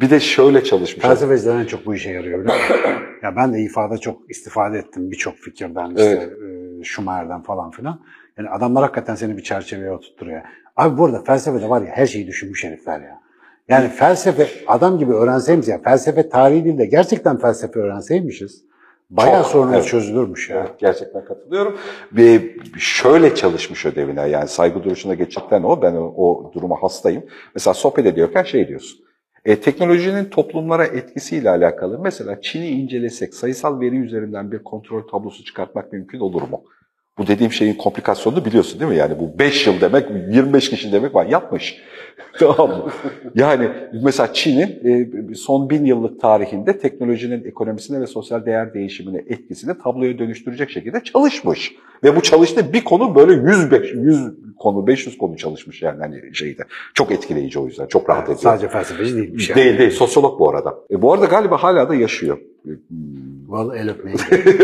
[0.00, 1.06] Bir de şöyle çalışmış.
[1.06, 2.44] Felsefeciler en çok bu işe yarıyor.
[3.22, 6.32] ya ben de ifade çok istifade ettim birçok fikirden işte evet.
[6.80, 8.00] e, Schumacher'den falan filan.
[8.38, 10.42] Yani adamlar hakikaten seni bir çerçeveye oturtturuyor.
[10.76, 13.19] Abi burada felsefede var ya her şeyi düşünmüş herifler ya.
[13.70, 18.64] Yani felsefe adam gibi öğrenseymiş ya felsefe tarihi değil de gerçekten felsefe öğrenseymişiz
[19.10, 19.88] bayağı Çok, sorunumuz evet.
[19.88, 20.56] çözülürmüş ya.
[20.56, 21.78] Evet, gerçekten katılıyorum.
[22.12, 22.40] Ve
[22.78, 27.22] şöyle çalışmış ödevine yani saygı duruşuna geçtikten o ben o, o duruma hastayım.
[27.54, 29.00] Mesela sohbet ediyorken şey diyorsun.
[29.44, 35.92] E, teknolojinin toplumlara etkisiyle alakalı mesela Çin'i incelesek sayısal veri üzerinden bir kontrol tablosu çıkartmak
[35.92, 36.64] mümkün olur mu?
[37.18, 38.96] Bu dediğim şeyin komplikasyonunu biliyorsun değil mi?
[38.96, 41.26] Yani bu 5 yıl demek, 25 kişi demek var.
[41.26, 41.80] Yapmış.
[42.38, 42.90] tamam mı?
[43.34, 43.68] Yani
[44.02, 50.18] mesela Çin'in e, son bin yıllık tarihinde teknolojinin ekonomisine ve sosyal değer değişimine etkisini tabloya
[50.18, 51.74] dönüştürecek şekilde çalışmış.
[52.04, 56.62] Ve bu çalıştı bir konu böyle 105, 100 konu, 500 konu çalışmış yani hani şeyde.
[56.94, 57.86] Çok etkileyici o yüzden.
[57.86, 58.38] Çok rahat ediyor.
[58.38, 59.56] Sadece felsefeci değilmiş yani.
[59.56, 59.90] Değil değil.
[59.90, 60.74] Sosyolog bu arada.
[60.90, 62.38] E, bu arada galiba hala da yaşıyor.
[63.48, 64.16] Vallahi el öpmeyi.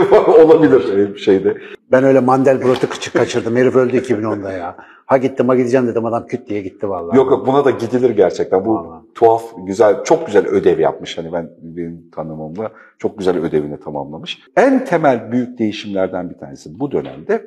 [0.45, 1.57] Olabilir şeyde.
[1.93, 3.57] Ben öyle Mandelbrot'u kaçırdım.
[3.57, 4.77] Herif öldü 2010'da ya.
[5.07, 7.17] Ha gittim ha gideceğim dedim adam küt diye gitti vallahi.
[7.17, 8.65] Yok yok buna da gidilir gerçekten.
[8.65, 9.03] Bu vallahi.
[9.15, 11.19] tuhaf, güzel, çok güzel ödev yapmış.
[11.19, 14.39] Hani ben benim tanımımla çok güzel ödevini tamamlamış.
[14.57, 17.47] En temel büyük değişimlerden bir tanesi bu dönemde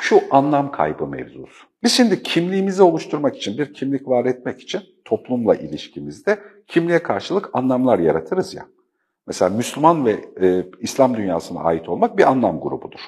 [0.00, 1.66] şu anlam kaybı mevzusu.
[1.82, 7.98] Biz şimdi kimliğimizi oluşturmak için, bir kimlik var etmek için toplumla ilişkimizde kimliğe karşılık anlamlar
[7.98, 8.66] yaratırız ya.
[9.26, 13.00] Mesela Müslüman ve e, İslam dünyasına ait olmak bir anlam grubudur.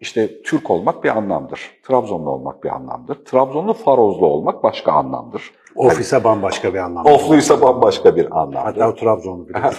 [0.00, 1.60] İşte Türk olmak bir anlamdır.
[1.82, 3.14] Trabzonlu olmak bir anlamdır.
[3.24, 5.52] Trabzonlu Farozlu olmak başka anlamdır.
[5.76, 7.10] Ofise yani, bambaşka bir anlamdır.
[7.10, 8.80] Ofluysa bambaşka bir anlamdır.
[8.80, 9.58] Hatta Trabzonlu bile.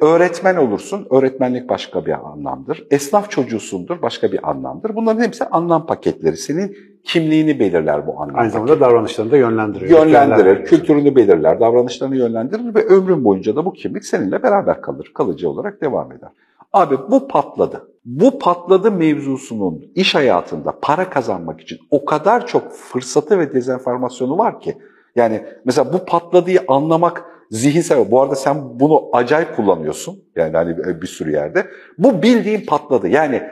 [0.00, 2.86] Öğretmen olursun, öğretmenlik başka bir anlamdır.
[2.90, 4.94] Esnaf çocuğusundur, başka bir anlamdır.
[4.94, 6.36] Bunların hepsi anlam paketleri.
[6.36, 10.06] Senin kimliğini belirler bu anlam Aynı zamanda davranışlarını da yönlendiriyor.
[10.06, 15.10] Yönlendirir, kültürünü belirler, davranışlarını yönlendirir ve ömrün boyunca da bu kimlik seninle beraber kalır.
[15.14, 16.30] Kalıcı olarak devam eder.
[16.72, 17.86] Abi bu patladı.
[18.04, 24.60] Bu patladı mevzusunun iş hayatında para kazanmak için o kadar çok fırsatı ve dezenformasyonu var
[24.60, 24.78] ki.
[25.16, 28.10] Yani mesela bu patladığı anlamak zihinsel.
[28.10, 30.22] Bu arada sen bunu acayip kullanıyorsun.
[30.36, 31.66] Yani hani bir sürü yerde.
[31.98, 33.08] Bu bildiğin patladı.
[33.08, 33.42] Yani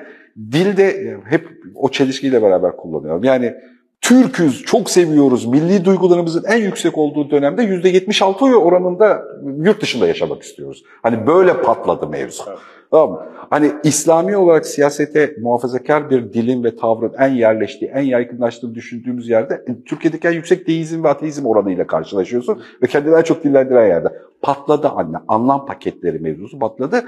[0.53, 3.25] dilde hep o çelişkiyle beraber kullanıyorum.
[3.25, 3.55] Yani
[4.01, 5.47] Türküz, çok seviyoruz.
[5.47, 9.23] Milli duygularımızın en yüksek olduğu dönemde %76 oranında
[9.57, 10.85] yurt dışında yaşamak istiyoruz.
[11.03, 12.43] Hani böyle patladı mevzu.
[12.91, 13.27] Tamam mı?
[13.51, 19.55] Hani İslami olarak siyasete muhafazakar bir dilin ve tavrın en yerleştiği, en yaygınlaştığını düşündüğümüz yerde
[19.55, 24.09] e, Türkiye'deki en yüksek deizm ve ateizm oranıyla karşılaşıyorsun ve kendini en çok dillendiren yerde.
[24.43, 25.17] Patladı anne.
[25.29, 27.05] Anlam paketleri mevzusu patladı.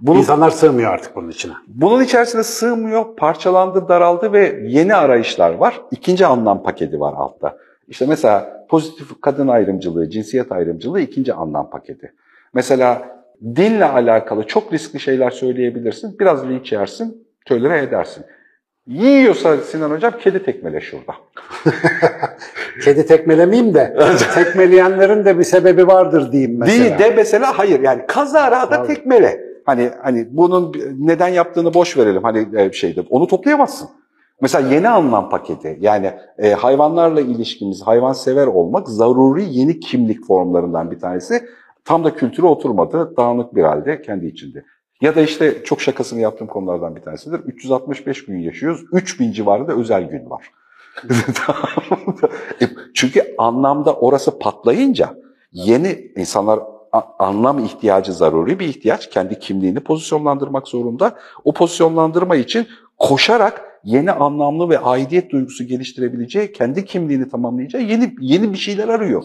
[0.00, 1.52] Bunun, İnsanlar sığmıyor artık bunun içine.
[1.68, 5.80] Bunun içerisine sığmıyor, parçalandı, daraldı ve yeni arayışlar var.
[5.90, 7.56] İkinci anlam paketi var altta.
[7.88, 12.12] İşte mesela pozitif kadın ayrımcılığı, cinsiyet ayrımcılığı ikinci anlam paketi.
[12.54, 16.18] Mesela dinle alakalı çok riskli şeyler söyleyebilirsin.
[16.18, 18.24] Biraz linç yersin, tölere edersin.
[18.86, 21.12] Yiyorsa Sinan Hocam kedi tekmele şurada.
[22.84, 23.96] kedi tekmelemeyeyim de
[24.34, 26.98] tekmeleyenlerin de bir sebebi vardır diyeyim mesela.
[26.98, 29.48] Değil de mesela hayır yani kazara da tekmele.
[29.64, 33.88] Hani hani bunun neden yaptığını boş verelim hani e, şeyde onu toplayamazsın.
[34.40, 40.90] Mesela yeni anlam paketi yani e, hayvanlarla ilişkimiz, hayvan sever olmak zaruri yeni kimlik formlarından
[40.90, 41.42] bir tanesi.
[41.84, 44.64] Tam da kültüre oturmadı, dağınık bir halde kendi içinde.
[45.00, 47.38] Ya da işte çok şakasını yaptığım konulardan bir tanesidir.
[47.38, 50.50] 365 gün yaşıyoruz, 3000 civarında özel gün var.
[52.62, 55.14] E, çünkü anlamda orası patlayınca
[55.52, 56.60] yeni insanlar
[57.18, 59.10] anlam ihtiyacı zaruri bir ihtiyaç.
[59.10, 61.16] Kendi kimliğini pozisyonlandırmak zorunda.
[61.44, 68.52] O pozisyonlandırma için koşarak yeni anlamlı ve aidiyet duygusu geliştirebileceği, kendi kimliğini tamamlayacağı yeni yeni
[68.52, 69.24] bir şeyler arıyor.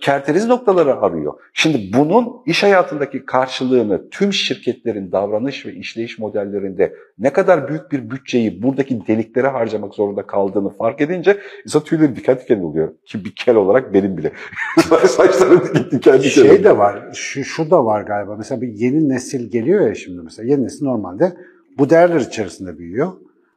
[0.00, 1.34] Kerteriz noktaları arıyor.
[1.52, 8.10] Şimdi bunun iş hayatındaki karşılığını tüm şirketlerin davranış ve işleyiş modellerinde ne kadar büyük bir
[8.10, 12.92] bütçeyi buradaki deliklere harcamak zorunda kaldığını fark edince insan tüyleri diken diken oluyor.
[13.04, 14.32] Ki bir kel olarak benim bile.
[15.06, 18.36] Saçlarım diken diken Şey de var, şu, şu da var galiba.
[18.36, 20.48] Mesela bir yeni nesil geliyor ya şimdi mesela.
[20.48, 21.32] Yeni nesil normalde
[21.78, 23.12] bu değerler içerisinde büyüyor.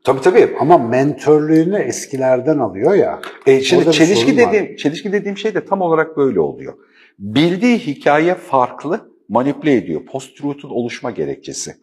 [0.09, 0.55] Tabii tabii.
[0.59, 3.19] Ama mentörlüğünü eskilerden alıyor ya.
[3.45, 4.53] E, şimdi çelişki sorun var.
[4.53, 6.73] dediğim çelişki dediğim şey de tam olarak böyle oluyor.
[7.19, 10.05] Bildiği hikaye farklı, manipüle ediyor.
[10.05, 11.75] Post-truth'un oluşma gerekçesi.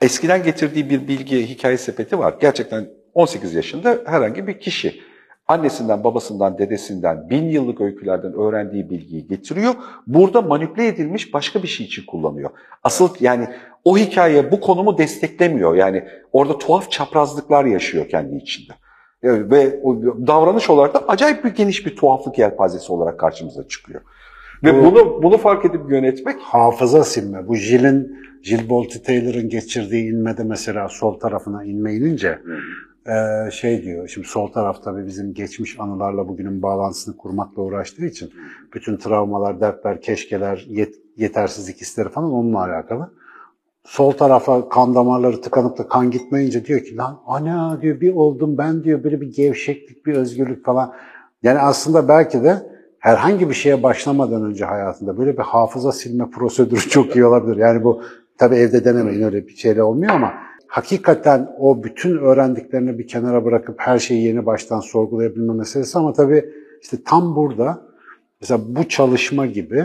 [0.00, 2.34] Eskiden getirdiği bir bilgi hikaye sepeti var.
[2.40, 5.00] Gerçekten 18 yaşında herhangi bir kişi
[5.48, 9.74] annesinden, babasından, dedesinden, bin yıllık öykülerden öğrendiği bilgiyi getiriyor.
[10.06, 12.50] Burada manipüle edilmiş başka bir şey için kullanıyor.
[12.82, 13.48] Asıl yani
[13.86, 15.74] o hikaye bu konumu desteklemiyor.
[15.74, 18.72] Yani orada tuhaf çaprazlıklar yaşıyor kendi içinde.
[19.22, 19.80] Evet, Ve
[20.26, 24.00] davranış olarak da acayip bir geniş bir tuhaflık yelpazesi olarak karşımıza çıkıyor.
[24.64, 27.48] Ve Bu- bunu bunu fark edip yönetmek Hafıza silme.
[27.48, 32.38] Bu Jill'in, Jill Bolte Taylor'ın geçirdiği inmede mesela sol tarafına inme inince
[33.08, 38.30] eee, şey diyor, şimdi sol taraf tabii bizim geçmiş anılarla bugünün bağlantısını kurmakla uğraştığı için
[38.74, 43.10] bütün travmalar, dertler, keşkeler, yet- yetersizlik hisleri falan onunla alakalı.
[43.86, 48.58] Sol tarafa kan damarları tıkanıp da kan gitmeyince diyor ki lan ana diyor bir oldum
[48.58, 50.92] ben diyor böyle bir gevşeklik, bir özgürlük falan.
[51.42, 52.62] Yani aslında belki de
[52.98, 57.56] herhangi bir şeye başlamadan önce hayatında böyle bir hafıza silme prosedürü çok iyi olabilir.
[57.56, 58.02] Yani bu
[58.38, 60.32] tabii evde denemeyin öyle bir şeyle olmuyor ama
[60.66, 66.44] hakikaten o bütün öğrendiklerini bir kenara bırakıp her şeyi yeni baştan sorgulayabilme meselesi ama tabii
[66.82, 67.82] işte tam burada
[68.40, 69.84] mesela bu çalışma gibi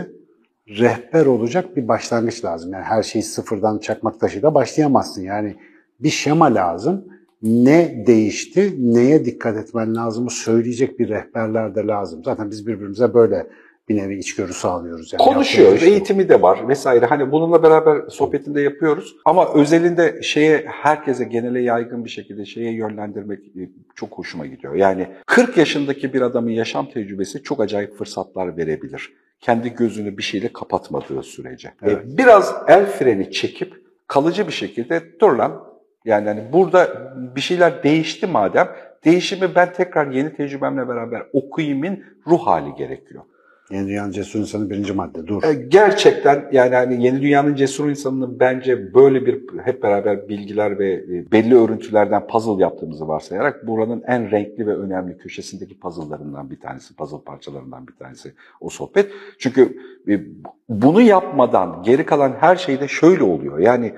[0.68, 2.72] rehber olacak bir başlangıç lazım.
[2.72, 5.22] Yani her şeyi sıfırdan çakmak taşıyla başlayamazsın.
[5.22, 5.56] Yani
[6.00, 7.04] bir şema lazım.
[7.42, 12.24] Ne değişti, neye dikkat etmen lazımı söyleyecek bir rehberler de lazım.
[12.24, 13.46] Zaten biz birbirimize böyle
[13.88, 15.12] bir nevi içgörü sağlıyoruz.
[15.12, 15.92] Yani konuşuyoruz, yaptığımız iş bu.
[15.92, 17.06] eğitimi de var vesaire.
[17.06, 19.16] Hani bununla beraber sohbetinde yapıyoruz.
[19.24, 24.74] Ama özelinde şeye herkese genele yaygın bir şekilde şeye yönlendirmek e, çok hoşuma gidiyor.
[24.74, 29.12] Yani 40 yaşındaki bir adamın yaşam tecrübesi çok acayip fırsatlar verebilir.
[29.42, 31.68] Kendi gözünü bir şeyle kapatmadığı sürece.
[31.68, 32.04] E, Evet.
[32.04, 35.64] Biraz el freni çekip kalıcı bir şekilde dur lan
[36.04, 38.68] yani hani burada bir şeyler değişti madem
[39.04, 43.22] değişimi ben tekrar yeni tecrübemle beraber okuyayımın ruh hali gerekiyor.
[43.70, 45.26] Yeni Dünyanın Cesur İnsanı birinci madde.
[45.26, 45.42] Dur.
[45.42, 50.92] E, Gerçekten yani hani yeni dünyanın cesur insanının bence böyle bir hep beraber bilgiler ve
[50.92, 56.96] e, belli örüntülerden puzzle yaptığımızı varsayarak buranın en renkli ve önemli köşesindeki puzzle'larından bir tanesi,
[56.96, 59.10] puzzle parçalarından bir tanesi o sohbet.
[59.38, 60.20] Çünkü e,
[60.68, 63.58] bunu yapmadan geri kalan her şeyde şöyle oluyor.
[63.58, 63.94] Yani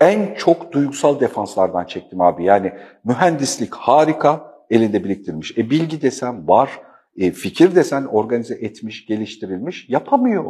[0.00, 2.44] en çok duygusal defanslardan çektim abi.
[2.44, 2.72] Yani
[3.04, 5.58] mühendislik harika, elinde biriktirmiş.
[5.58, 6.70] E bilgi desen var,
[7.18, 10.44] e, fikir desen organize etmiş, geliştirilmiş, yapamıyor.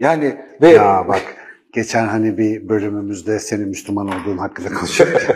[0.00, 1.22] Yani ve Ya bak
[1.72, 5.20] geçen hani bir bölümümüzde senin Müslüman olduğun hakkında konuşuyorduk.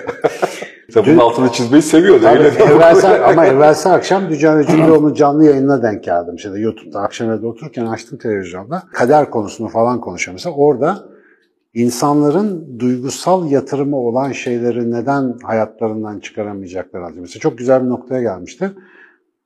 [0.95, 2.21] Tabii bunun altını çizmeyi seviyor.
[2.23, 6.39] Tabii, evvelsi, ama evvelsi akşam Dücane Cündoğlu'nun canlı yayınına denk geldim.
[6.39, 8.83] Şimdi YouTube'da akşam evde otururken açtım televizyonda.
[8.93, 10.33] Kader konusunu falan konuşuyor.
[10.33, 11.09] Mesela orada
[11.75, 17.23] insanların duygusal yatırımı olan şeyleri neden hayatlarından çıkaramayacaklar anlatıyor.
[17.23, 18.71] Mesela çok güzel bir noktaya gelmişti.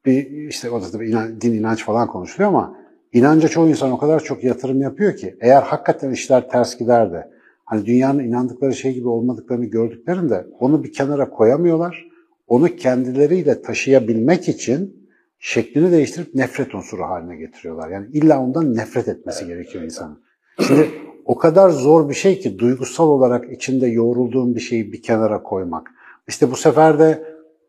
[0.07, 2.77] Bir işte o da tabii inan- din inanç falan konuşuluyor ama
[3.13, 7.31] inanca çoğu insan o kadar çok yatırım yapıyor ki eğer hakikaten işler ters gider de
[7.65, 12.09] hani dünyanın inandıkları şey gibi olmadıklarını gördüklerinde onu bir kenara koyamıyorlar.
[12.47, 15.09] Onu kendileriyle taşıyabilmek için
[15.39, 17.91] şeklini değiştirip nefret unsuru haline getiriyorlar.
[17.91, 20.19] Yani illa ondan nefret etmesi gerekiyor insanın.
[20.67, 20.89] Şimdi
[21.25, 25.91] o kadar zor bir şey ki duygusal olarak içinde yoğrulduğun bir şeyi bir kenara koymak.
[26.29, 27.23] İşte bu sefer de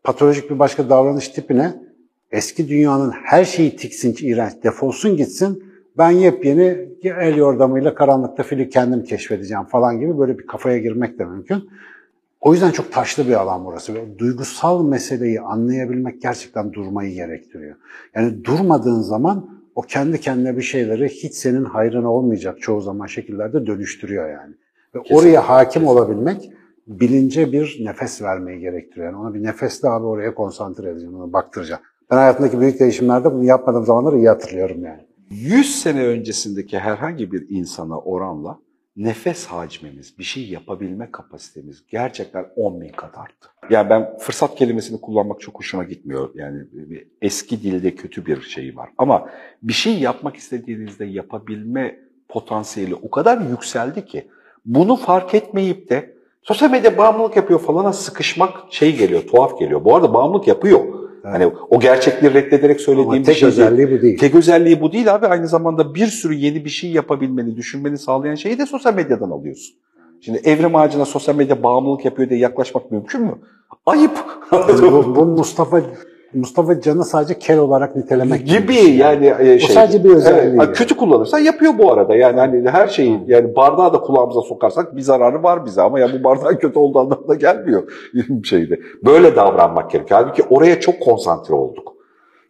[0.04, 1.89] patolojik bir başka davranış tipine
[2.32, 5.64] eski dünyanın her şeyi tiksinç, iğrenç, defolsun gitsin.
[5.98, 11.24] Ben yepyeni el yordamıyla karanlıkta fili kendim keşfedeceğim falan gibi böyle bir kafaya girmek de
[11.24, 11.70] mümkün.
[12.40, 13.94] O yüzden çok taşlı bir alan burası.
[13.94, 17.76] Ve duygusal meseleyi anlayabilmek gerçekten durmayı gerektiriyor.
[18.14, 23.66] Yani durmadığın zaman o kendi kendine bir şeyleri hiç senin hayrına olmayacak çoğu zaman şekillerde
[23.66, 24.54] dönüştürüyor yani.
[24.94, 26.52] Ve oraya hakim olabilmek
[26.86, 29.06] bilince bir nefes vermeyi gerektiriyor.
[29.06, 31.82] Yani ona bir nefesle abi oraya konsantre edeceğim, ona baktıracağım.
[32.10, 35.00] Ben hayatımdaki büyük değişimlerde bunu yapmadığım zamanları iyi hatırlıyorum yani.
[35.30, 38.58] 100 sene öncesindeki herhangi bir insana oranla
[38.96, 43.48] nefes hacmimiz, bir şey yapabilme kapasitemiz gerçekten 10 bin kat arttı.
[43.70, 46.30] Yani ben fırsat kelimesini kullanmak çok hoşuma gitmiyor.
[46.34, 46.62] Yani
[47.22, 48.90] eski dilde kötü bir şey var.
[48.98, 49.28] Ama
[49.62, 54.28] bir şey yapmak istediğinizde yapabilme potansiyeli o kadar yükseldi ki
[54.64, 59.84] bunu fark etmeyip de Sosyal medya bağımlılık yapıyor falana sıkışmak şey geliyor, tuhaf geliyor.
[59.84, 60.99] Bu arada bağımlılık yapıyor.
[61.24, 61.34] Evet.
[61.34, 63.98] Hani o gerçekliği reddederek söylediğim Ama tek bir şey özelliği değil.
[63.98, 64.18] bu değil.
[64.18, 65.26] Tek özelliği bu değil abi.
[65.26, 69.74] Aynı zamanda bir sürü yeni bir şey yapabilmeni, düşünmeni sağlayan şeyi de sosyal medyadan alıyorsun.
[70.20, 73.34] Şimdi evrim ağacına sosyal medya bağımlılık yapıyor diye yaklaşmak mümkün mü?
[73.86, 74.10] Ayıp.
[74.52, 75.80] bu, bu Mustafa
[76.34, 79.70] Mustafa Can'ı sadece kel olarak nitelemek gibi yani, yani şey.
[79.70, 80.42] O sadece bir özelliği.
[80.42, 80.72] Evet, yani.
[80.72, 82.16] Kötü kullanırsan yapıyor bu arada.
[82.16, 86.08] Yani hani her şeyi yani bardağı da kulağımıza sokarsak bir zararı var bize ama ya
[86.12, 87.92] bu bardağın kötü olduğu anlamına gelmiyor
[88.44, 88.80] şeyde.
[89.04, 90.20] Böyle davranmak gerekiyor.
[90.22, 91.90] Halbuki oraya çok konsantre olduk.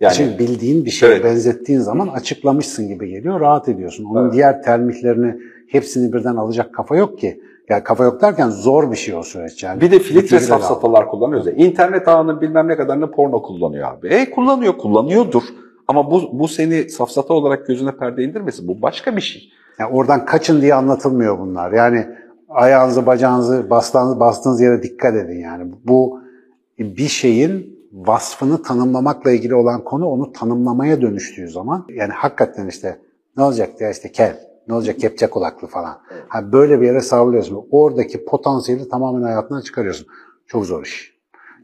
[0.00, 1.24] Yani Şimdi bildiğin bir şeye evet.
[1.24, 4.04] benzettiğin zaman açıklamışsın gibi geliyor, rahat ediyorsun.
[4.04, 4.32] Onun evet.
[4.32, 5.34] diğer termihlerini
[5.68, 7.40] hepsini birden alacak kafa yok ki.
[7.70, 9.80] Yani kafa yok derken zor bir şey o süreç yani.
[9.80, 11.52] Bir de filtre safsatalar kullanıyoruz ya.
[11.52, 14.08] İnternet ağının bilmem ne kadarını porno kullanıyor abi.
[14.08, 15.42] E kullanıyor, kullanıyordur.
[15.88, 18.68] Ama bu, bu seni safsata olarak gözüne perde indirmesin.
[18.68, 19.52] Bu başka bir şey.
[19.78, 21.72] Yani oradan kaçın diye anlatılmıyor bunlar.
[21.72, 22.06] Yani
[22.48, 25.72] ayağınızı, bacağınızı, bastığınız, bastığınız yere dikkat edin yani.
[25.84, 26.20] Bu
[26.78, 32.98] bir şeyin vasfını tanımlamakla ilgili olan konu onu tanımlamaya dönüştüğü zaman yani hakikaten işte
[33.36, 35.98] ne olacak ya işte kel, ne olacak kepçe kulaklı falan.
[36.28, 37.66] Ha, böyle bir yere savruluyorsun.
[37.70, 40.06] Oradaki potansiyeli tamamen hayatından çıkarıyorsun.
[40.46, 41.14] Çok zor iş.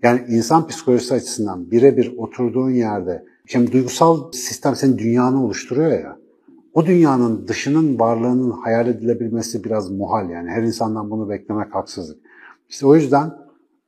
[0.02, 6.16] Yani insan psikolojisi açısından birebir oturduğun yerde, şimdi duygusal sistem senin dünyanı oluşturuyor ya.
[6.74, 10.50] O dünyanın dışının varlığının hayal edilebilmesi biraz muhal yani.
[10.50, 12.18] Her insandan bunu beklemek haksızlık.
[12.68, 13.30] İşte o yüzden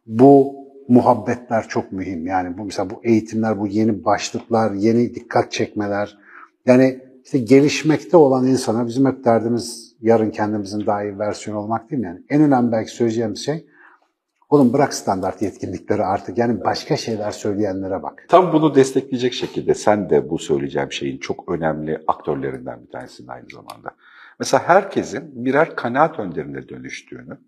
[0.07, 0.55] bu
[0.89, 2.27] muhabbetler çok mühim.
[2.27, 6.19] Yani bu mesela bu eğitimler, bu yeni başlıklar, yeni dikkat çekmeler.
[6.67, 12.03] Yani işte gelişmekte olan insana bizim hep derdimiz yarın kendimizin daha iyi versiyon olmak değil
[12.03, 12.07] mi?
[12.07, 13.67] Yani en önemli belki söyleyeceğim şey
[14.51, 16.39] Oğlum bırak standart yetkinlikleri artık.
[16.39, 18.25] Yani başka şeyler söyleyenlere bak.
[18.29, 23.47] Tam bunu destekleyecek şekilde sen de bu söyleyeceğim şeyin çok önemli aktörlerinden bir tanesin aynı
[23.53, 23.91] zamanda.
[24.39, 27.39] Mesela herkesin birer kanaat önderine dönüştüğünü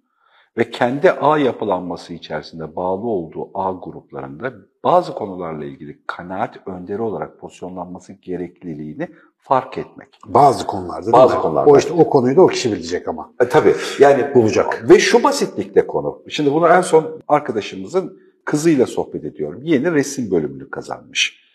[0.60, 4.52] ve kendi ağ yapılanması içerisinde bağlı olduğu ağ gruplarında
[4.84, 10.08] bazı konularla ilgili kanaat önderi olarak pozisyonlanması gerekliliğini fark etmek.
[10.26, 11.70] Bazı konularda Bazı konularda.
[11.70, 13.32] O işte o konuyu da o kişi bilecek ama.
[13.40, 13.74] E, tabii.
[13.98, 14.90] Yani bulacak.
[14.90, 16.22] Ve şu basitlikte konu.
[16.28, 19.60] Şimdi bunu en son arkadaşımızın kızıyla sohbet ediyorum.
[19.62, 21.49] Yeni resim bölümünü kazanmış.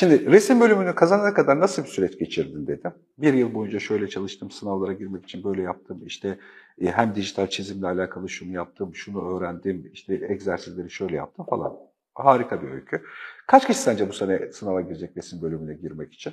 [0.00, 2.92] Şimdi resim bölümünü kazanana kadar nasıl bir süreç geçirdin dedim.
[3.18, 6.02] Bir yıl boyunca şöyle çalıştım, sınavlara girmek için böyle yaptım.
[6.06, 6.38] İşte
[6.80, 11.76] e, hem dijital çizimle alakalı şunu yaptım, şunu öğrendim, işte egzersizleri şöyle yaptım falan.
[12.14, 13.02] Harika bir öykü.
[13.46, 16.32] Kaç kişi sence bu sene sınava girecek resim bölümüne girmek için?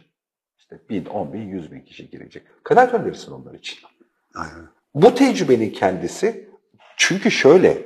[0.57, 2.43] İşte bin, on bin, yüz bin kişi girecek.
[2.63, 3.79] Kanaat önerirsin onlar için.
[4.35, 4.67] Aynen.
[4.95, 6.49] Bu tecrübenin kendisi
[6.97, 7.85] çünkü şöyle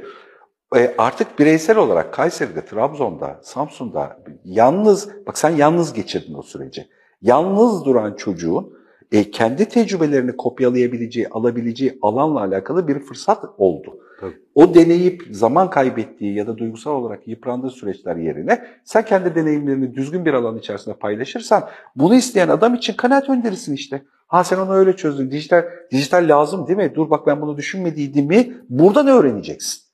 [0.75, 6.88] e, artık bireysel olarak Kayseri'de, Trabzon'da, Samsun'da yalnız, bak sen yalnız geçirdin o süreci.
[7.21, 8.73] Yalnız duran çocuğun
[9.12, 13.97] e, kendi tecrübelerini kopyalayabileceği, alabileceği alanla alakalı bir fırsat oldu.
[14.19, 14.38] Tabii.
[14.55, 20.25] O deneyip zaman kaybettiği ya da duygusal olarak yıprandığı süreçler yerine sen kendi deneyimlerini düzgün
[20.25, 21.63] bir alan içerisinde paylaşırsan
[21.95, 24.03] bunu isteyen adam için kanaat önderisin işte.
[24.27, 25.32] Ha sen onu öyle çözdün.
[25.32, 26.91] Dijital, dijital lazım değil mi?
[26.95, 28.58] Dur bak ben bunu düşünmediydim mi?
[28.69, 29.88] Buradan öğreneceksin.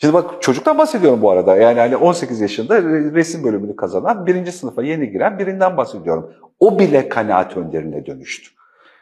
[0.00, 1.56] Şimdi bak çocuktan bahsediyorum bu arada.
[1.56, 6.30] Yani hani 18 yaşında resim bölümünü kazanan, birinci sınıfa yeni giren birinden bahsediyorum.
[6.60, 8.50] O bile kanaat önderine dönüştü.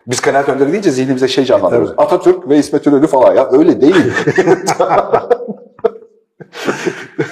[0.06, 1.90] Biz kanaat önderi deyince zihnimize şey canlandırıyoruz.
[1.90, 3.96] Evet, Atatürk ve İsmet İnönü falan ya öyle değil.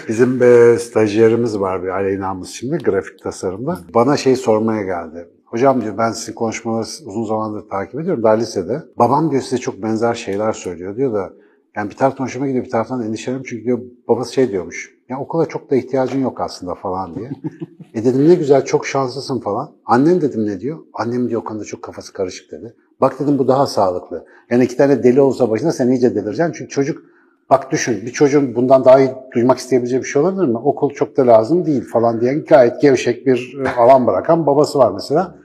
[0.08, 3.78] Bizim e, stajyerimiz var bir Aleyna'mız şimdi grafik tasarımda.
[3.94, 5.28] Bana şey sormaya geldi.
[5.44, 8.82] Hocam diyor ben sizin konuşmalarınızı uzun zamandır takip ediyorum daha lisede.
[8.98, 11.32] Babam diyor size çok benzer şeyler söylüyor diyor da
[11.76, 14.96] yani bir taraftan hoşuma gidiyor bir taraftan endişeleniyorum çünkü diyor babası şey diyormuş.
[15.08, 17.30] Ya okula çok da ihtiyacın yok aslında falan diye.
[17.94, 19.70] e dedim ne güzel çok şanslısın falan.
[19.84, 20.78] Annem dedim ne diyor?
[20.94, 22.74] Annem diyor o konuda çok kafası karışık dedi.
[23.00, 24.26] Bak dedim bu daha sağlıklı.
[24.50, 26.52] Yani iki tane deli olsa başına sen iyice delireceksin.
[26.52, 27.02] Çünkü çocuk
[27.50, 30.58] bak düşün bir çocuğun bundan daha iyi duymak isteyebileceği bir şey olabilir mi?
[30.58, 34.92] Okul çok da lazım değil falan diyen gayet gevşek bir e, alan bırakan babası var
[34.92, 35.38] mesela.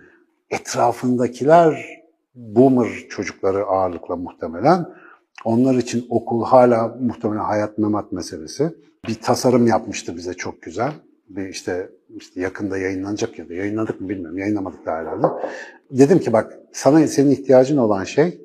[0.49, 2.01] Etrafındakiler
[2.35, 4.85] boomer çocukları ağırlıkla muhtemelen
[5.45, 8.75] onlar için okul hala muhtemelen hayat memat meselesi.
[9.07, 10.91] Bir tasarım yapmıştı bize çok güzel.
[11.29, 14.37] Bir işte, işte yakında yayınlanacak ya da yayınladık mı bilmiyorum.
[14.37, 15.27] Yayınlamadık da herhalde.
[15.91, 18.41] Dedim ki bak sana senin ihtiyacın olan şey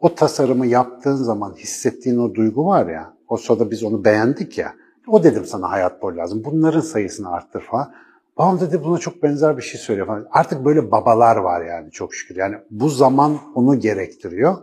[0.00, 3.14] o tasarımı yaptığın zaman hissettiğin o duygu var ya.
[3.28, 4.74] O sırada biz onu beğendik ya.
[5.06, 6.42] O dedim sana hayat boyu lazım.
[6.44, 7.92] Bunların sayısını arttır falan.
[8.38, 10.26] Babam dedi buna çok benzer bir şey söylüyor falan.
[10.30, 12.36] Artık böyle babalar var yani çok şükür.
[12.36, 14.56] Yani bu zaman onu gerektiriyor.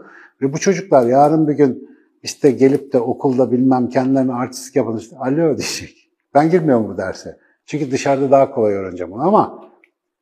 [0.44, 1.90] Ve bu çocuklar yarın bir gün
[2.24, 6.10] işte gelip de okulda bilmem kendilerine artistik yapın işte alo diyecek.
[6.34, 7.38] Ben girmiyorum bu derse.
[7.66, 9.70] Çünkü dışarıda daha kolay öğreneceğim bunu ama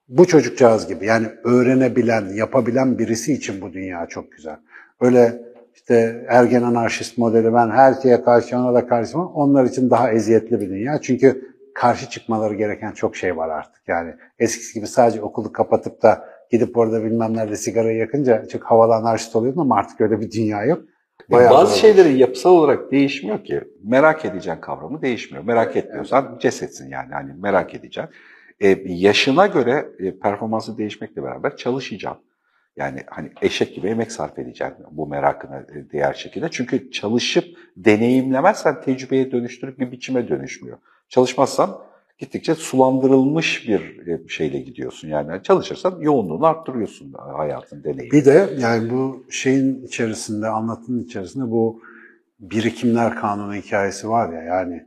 [0.10, 4.58] bu çocukcağız gibi yani öğrenebilen, yapabilen birisi için bu dünya çok güzel.
[5.00, 5.42] Öyle
[5.74, 10.62] işte ergen anarşist modeli ben her şeye karşı ona da karşı onlar için daha eziyetli
[10.62, 11.02] bir dünya.
[11.02, 13.82] Çünkü karşı çıkmaları gereken çok şey var artık.
[13.88, 18.96] Yani eskisi gibi sadece okulu kapatıp da gidip orada bilmem nerede sigarayı yakınca çok havalı
[18.96, 20.84] anarşist oluyordun ama artık öyle bir dünya yok.
[21.32, 23.62] Bayağı Bazı şeylerin yapısal olarak değişmiyor ki.
[23.84, 25.44] Merak edeceğin kavramı değişmiyor.
[25.44, 27.14] Merak etmiyorsan cesetsin yani.
[27.14, 28.14] Hani merak edeceksin.
[28.60, 32.24] Ee, yaşına göre e, performansı değişmekle beraber çalışacaksın.
[32.76, 36.48] Yani hani eşek gibi emek sarf edeceksin bu merakına e, diğer şekilde.
[36.52, 37.46] Çünkü çalışıp
[37.78, 40.78] deneyimlemezsen tecrübeye dönüştürüp bir biçime dönüşmüyor.
[41.10, 41.78] Çalışmazsan
[42.22, 45.08] gittikçe sulandırılmış bir e, şeyle gidiyorsun.
[45.08, 48.12] Yani çalışırsan yoğunluğunu arttırıyorsun hayatın deneyimi.
[48.12, 51.82] Bir de yani bu şeyin içerisinde, anlatının içerisinde bu
[52.40, 54.86] birikimler kanunu hikayesi var ya yani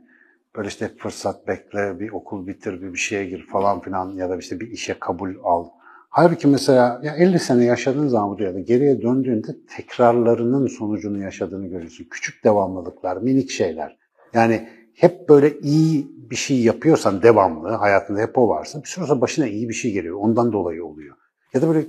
[0.55, 4.37] böyle işte fırsat bekle, bir okul bitir, bir, bir şeye gir falan filan ya da
[4.37, 5.65] işte bir işe kabul al.
[6.09, 12.07] Halbuki mesela ya 50 sene yaşadığın zaman bu dünyada geriye döndüğünde tekrarlarının sonucunu yaşadığını görüyorsun.
[12.11, 13.97] Küçük devamlılıklar, minik şeyler.
[14.33, 19.21] Yani hep böyle iyi bir şey yapıyorsan devamlı, hayatında hep o varsa bir süre sonra
[19.21, 20.17] başına iyi bir şey geliyor.
[20.19, 21.15] Ondan dolayı oluyor.
[21.53, 21.87] Ya da böyle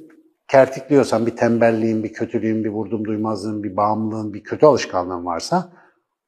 [0.48, 5.72] kertikliyorsan bir tembelliğin, bir kötülüğün, bir vurdum duymazlığın, bir bağımlılığın, bir kötü alışkanlığın varsa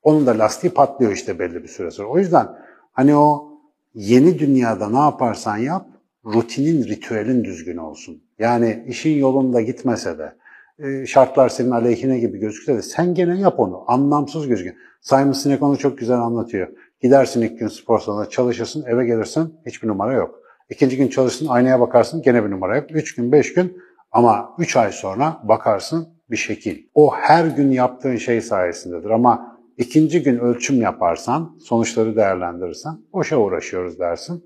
[0.03, 2.09] onun da lastiği patlıyor işte belli bir süre sonra.
[2.09, 2.49] O yüzden
[2.93, 3.49] hani o
[3.95, 5.87] yeni dünyada ne yaparsan yap,
[6.27, 8.23] rutinin, ritüelin düzgün olsun.
[8.39, 10.33] Yani işin yolunda gitmese de,
[10.79, 13.85] e, şartlar senin aleyhine gibi gözükse de sen gene yap onu.
[13.87, 14.77] Anlamsız gözüküyor.
[15.01, 16.69] Simon Sinek onu çok güzel anlatıyor.
[17.03, 20.41] Gidersin ilk gün spor salonuna çalışırsın, eve gelirsin hiçbir numara yok.
[20.71, 22.87] İkinci gün çalışırsın, aynaya bakarsın gene bir numara yok.
[22.91, 23.77] Üç gün, beş gün
[24.13, 26.87] ama üç ay sonra bakarsın bir şekil.
[26.95, 33.99] O her gün yaptığın şey sayesindedir ama ikinci gün ölçüm yaparsan, sonuçları değerlendirirsen boşa uğraşıyoruz
[33.99, 34.45] dersin.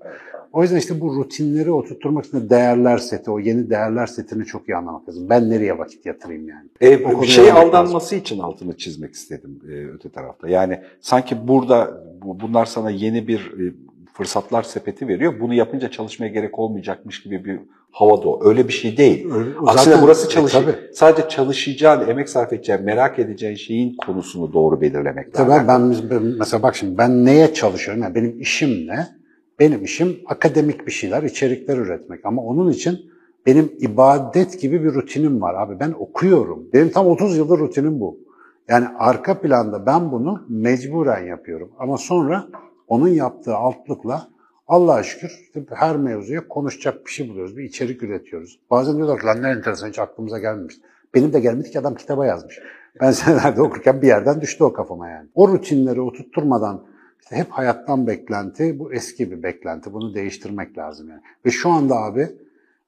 [0.53, 4.69] O yüzden işte bu rutinleri oturtturmak için de değerler seti, o yeni değerler setini çok
[4.69, 5.29] iyi anlamak lazım.
[5.29, 6.69] Ben nereye vakit yatırayım yani?
[6.81, 8.17] E, bir şey aldanması lazım.
[8.17, 10.49] için altını çizmek istedim e, öte tarafta.
[10.49, 13.73] Yani sanki burada bu, bunlar sana yeni bir e,
[14.13, 15.33] fırsatlar sepeti veriyor.
[15.39, 17.59] Bunu yapınca çalışmaya gerek olmayacakmış gibi bir
[17.91, 19.31] hava da Öyle bir şey değil.
[19.33, 20.55] Öyle, Aksine zaten, burası çalış.
[20.55, 20.59] E,
[20.93, 25.53] sadece çalışacağın, emek sarf edeceğin, merak edeceğin şeyin konusunu doğru belirlemek lazım.
[25.53, 28.03] Tabii ben, ben mesela bak şimdi ben neye çalışıyorum?
[28.03, 29.22] Yani benim işim ne?
[29.59, 32.25] Benim işim akademik bir şeyler, içerikler üretmek.
[32.25, 32.99] Ama onun için
[33.45, 35.79] benim ibadet gibi bir rutinim var abi.
[35.79, 36.69] Ben okuyorum.
[36.73, 38.19] Benim tam 30 yıldır rutinim bu.
[38.67, 41.71] Yani arka planda ben bunu mecburen yapıyorum.
[41.79, 42.47] Ama sonra
[42.87, 44.27] onun yaptığı altlıkla
[44.67, 45.31] Allah'a şükür
[45.69, 47.57] her mevzuya konuşacak bir şey buluyoruz.
[47.57, 48.59] Bir içerik üretiyoruz.
[48.71, 50.75] Bazen diyorlar ki lan ne enteresan hiç aklımıza gelmemiş.
[51.13, 52.59] Benim de gelmedi ki adam kitaba yazmış.
[53.01, 55.29] Ben senelerde okurken bir yerden düştü o kafama yani.
[55.35, 56.85] O rutinleri oturtturmadan
[57.23, 59.93] işte hep hayattan beklenti, bu eski bir beklenti.
[59.93, 61.21] Bunu değiştirmek lazım yani.
[61.45, 62.29] Ve şu anda abi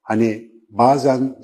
[0.02, 1.36] hani bazen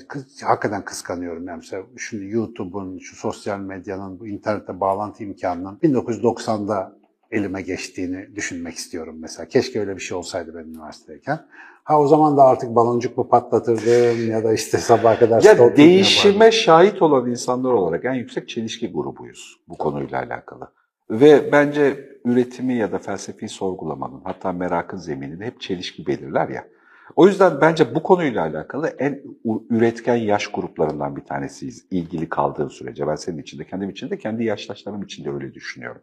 [0.43, 1.47] hakikaten kıskanıyorum.
[1.47, 6.95] Yani mesela şimdi YouTube'un, şu sosyal medyanın, bu internette bağlantı imkanının 1990'da
[7.31, 9.47] elime geçtiğini düşünmek istiyorum mesela.
[9.47, 11.39] Keşke öyle bir şey olsaydı ben üniversitedeyken.
[11.83, 15.43] Ha o zaman da artık baloncuk mu patlatırdım ya da işte sabah kadar...
[15.43, 20.71] Ya değişime şahit olan insanlar olarak en yüksek çelişki grubuyuz bu konuyla alakalı.
[21.09, 26.67] Ve bence üretimi ya da felsefi sorgulamanın hatta merakın zemininde hep çelişki belirler ya.
[27.15, 29.21] O yüzden bence bu konuyla alakalı en
[29.69, 33.07] üretken yaş gruplarından bir tanesiyiz ilgili kaldığın sürece.
[33.07, 36.01] Ben senin için de kendim için de kendi yaştaşlarım için de öyle düşünüyorum.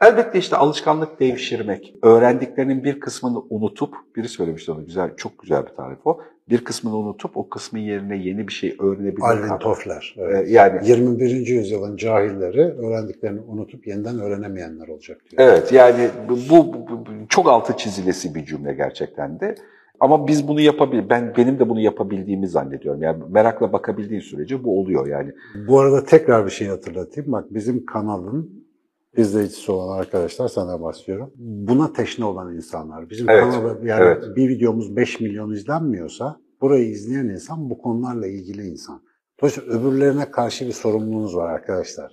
[0.00, 5.74] Elbette işte alışkanlık devşirmek, öğrendiklerinin bir kısmını unutup, biri söylemişti onu güzel, çok güzel bir
[5.76, 6.20] tarif o.
[6.50, 9.22] Bir kısmını unutup o kısmın yerine yeni bir şey öğrenebilmek.
[9.22, 10.14] Alvin Toffler.
[10.18, 10.48] Evet.
[10.48, 11.46] Ee, yani 21.
[11.46, 15.42] yüzyılın cahilleri öğrendiklerini unutup yeniden öğrenemeyenler olacak diyor.
[15.42, 19.54] Evet yani bu, bu, bu çok altı çizilesi bir cümle gerçekten de.
[20.00, 23.02] Ama biz bunu yapabil ben benim de bunu yapabildiğimi zannediyorum.
[23.02, 25.32] Yani merakla bakabildiğin sürece bu oluyor yani.
[25.68, 27.32] Bu arada tekrar bir şey hatırlatayım.
[27.32, 28.67] Bak bizim kanalın
[29.16, 31.32] izleyicisi olan arkadaşlar sana bahsediyorum.
[31.36, 33.10] Buna teşne olan insanlar.
[33.10, 34.36] Bizim evet, kanalda yani evet.
[34.36, 39.02] bir videomuz 5 milyon izlenmiyorsa burayı izleyen insan bu konularla ilgili insan.
[39.40, 42.12] Dolayısıyla öbürlerine karşı bir sorumluluğunuz var arkadaşlar.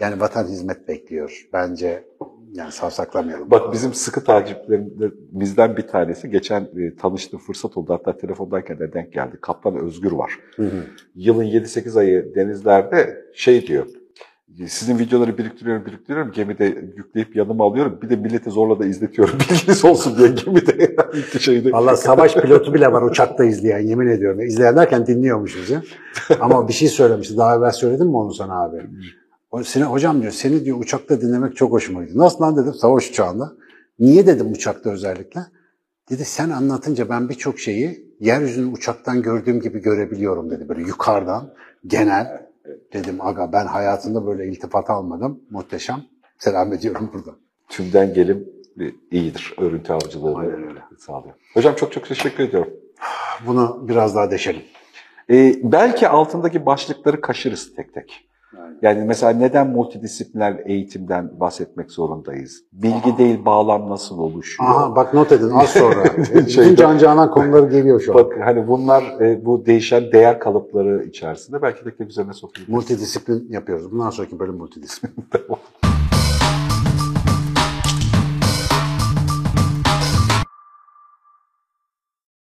[0.00, 1.48] Yani vatan hizmet bekliyor.
[1.52, 2.04] Bence
[2.52, 3.50] yani savsaklamayalım.
[3.50, 7.92] Bak bizim sıkı takipçilerimizden bir tanesi geçen e, tanıştığım fırsat oldu.
[7.92, 9.38] Hatta telefondayken de denk geldi.
[9.40, 10.38] Kaptan Özgür var.
[10.56, 10.84] Hı hı.
[11.14, 13.86] Yılın 7-8 ayı denizlerde şey diyor
[14.68, 16.32] sizin videoları biriktiriyorum, biriktiriyorum.
[16.32, 16.64] Gemide
[16.96, 17.98] yükleyip yanıma alıyorum.
[18.02, 19.38] Bir de millete zorla da izletiyorum.
[19.50, 20.96] Bilginiz olsun diye gemide.
[21.38, 21.72] şeyde.
[21.72, 24.40] Valla savaş pilotu bile var uçakta izleyen yemin ediyorum.
[24.40, 25.82] İzleyen derken dinliyormuşuz ya.
[26.40, 27.36] Ama bir şey söylemişti.
[27.36, 28.76] Daha evvel söyledim mi onu sana abi?
[29.50, 32.24] O, seni, hocam diyor seni diyor uçakta dinlemek çok hoşuma gidiyor.
[32.24, 33.52] Nasıl lan dedim savaş uçağında.
[33.98, 35.40] Niye dedim uçakta özellikle?
[36.10, 40.68] Dedi sen anlatınca ben birçok şeyi yeryüzünü uçaktan gördüğüm gibi görebiliyorum dedi.
[40.68, 41.52] Böyle yukarıdan
[41.86, 42.43] genel
[42.92, 45.40] dedim aga ben hayatımda böyle iltifat almadım.
[45.50, 46.02] Muhteşem.
[46.38, 47.30] Selam ediyorum burada.
[47.68, 48.48] Tümden gelim
[49.10, 49.54] iyidir.
[49.58, 50.82] Örüntü avcılığını Aynen öyle.
[50.98, 51.34] sağlıyor.
[51.54, 52.72] Hocam çok çok teşekkür ediyorum.
[53.46, 54.62] Bunu biraz daha deşelim.
[55.30, 58.28] Ee, belki altındaki başlıkları kaşırız tek tek.
[58.82, 62.62] Yani mesela neden multidisipliner eğitimden bahsetmek zorundayız?
[62.72, 64.70] Bilgi değil bağlam nasıl oluşuyor?
[64.70, 66.04] Aha bak not edin az sonra.
[66.34, 68.24] Bütün can canan konuları geliyor şu an.
[68.24, 72.68] Bak hani bunlar e, bu değişen değer kalıpları içerisinde belki de üzerine sokuyor.
[72.68, 73.92] Multidisiplin yapıyoruz.
[73.92, 75.14] Bundan sonraki bölüm multidisiplin.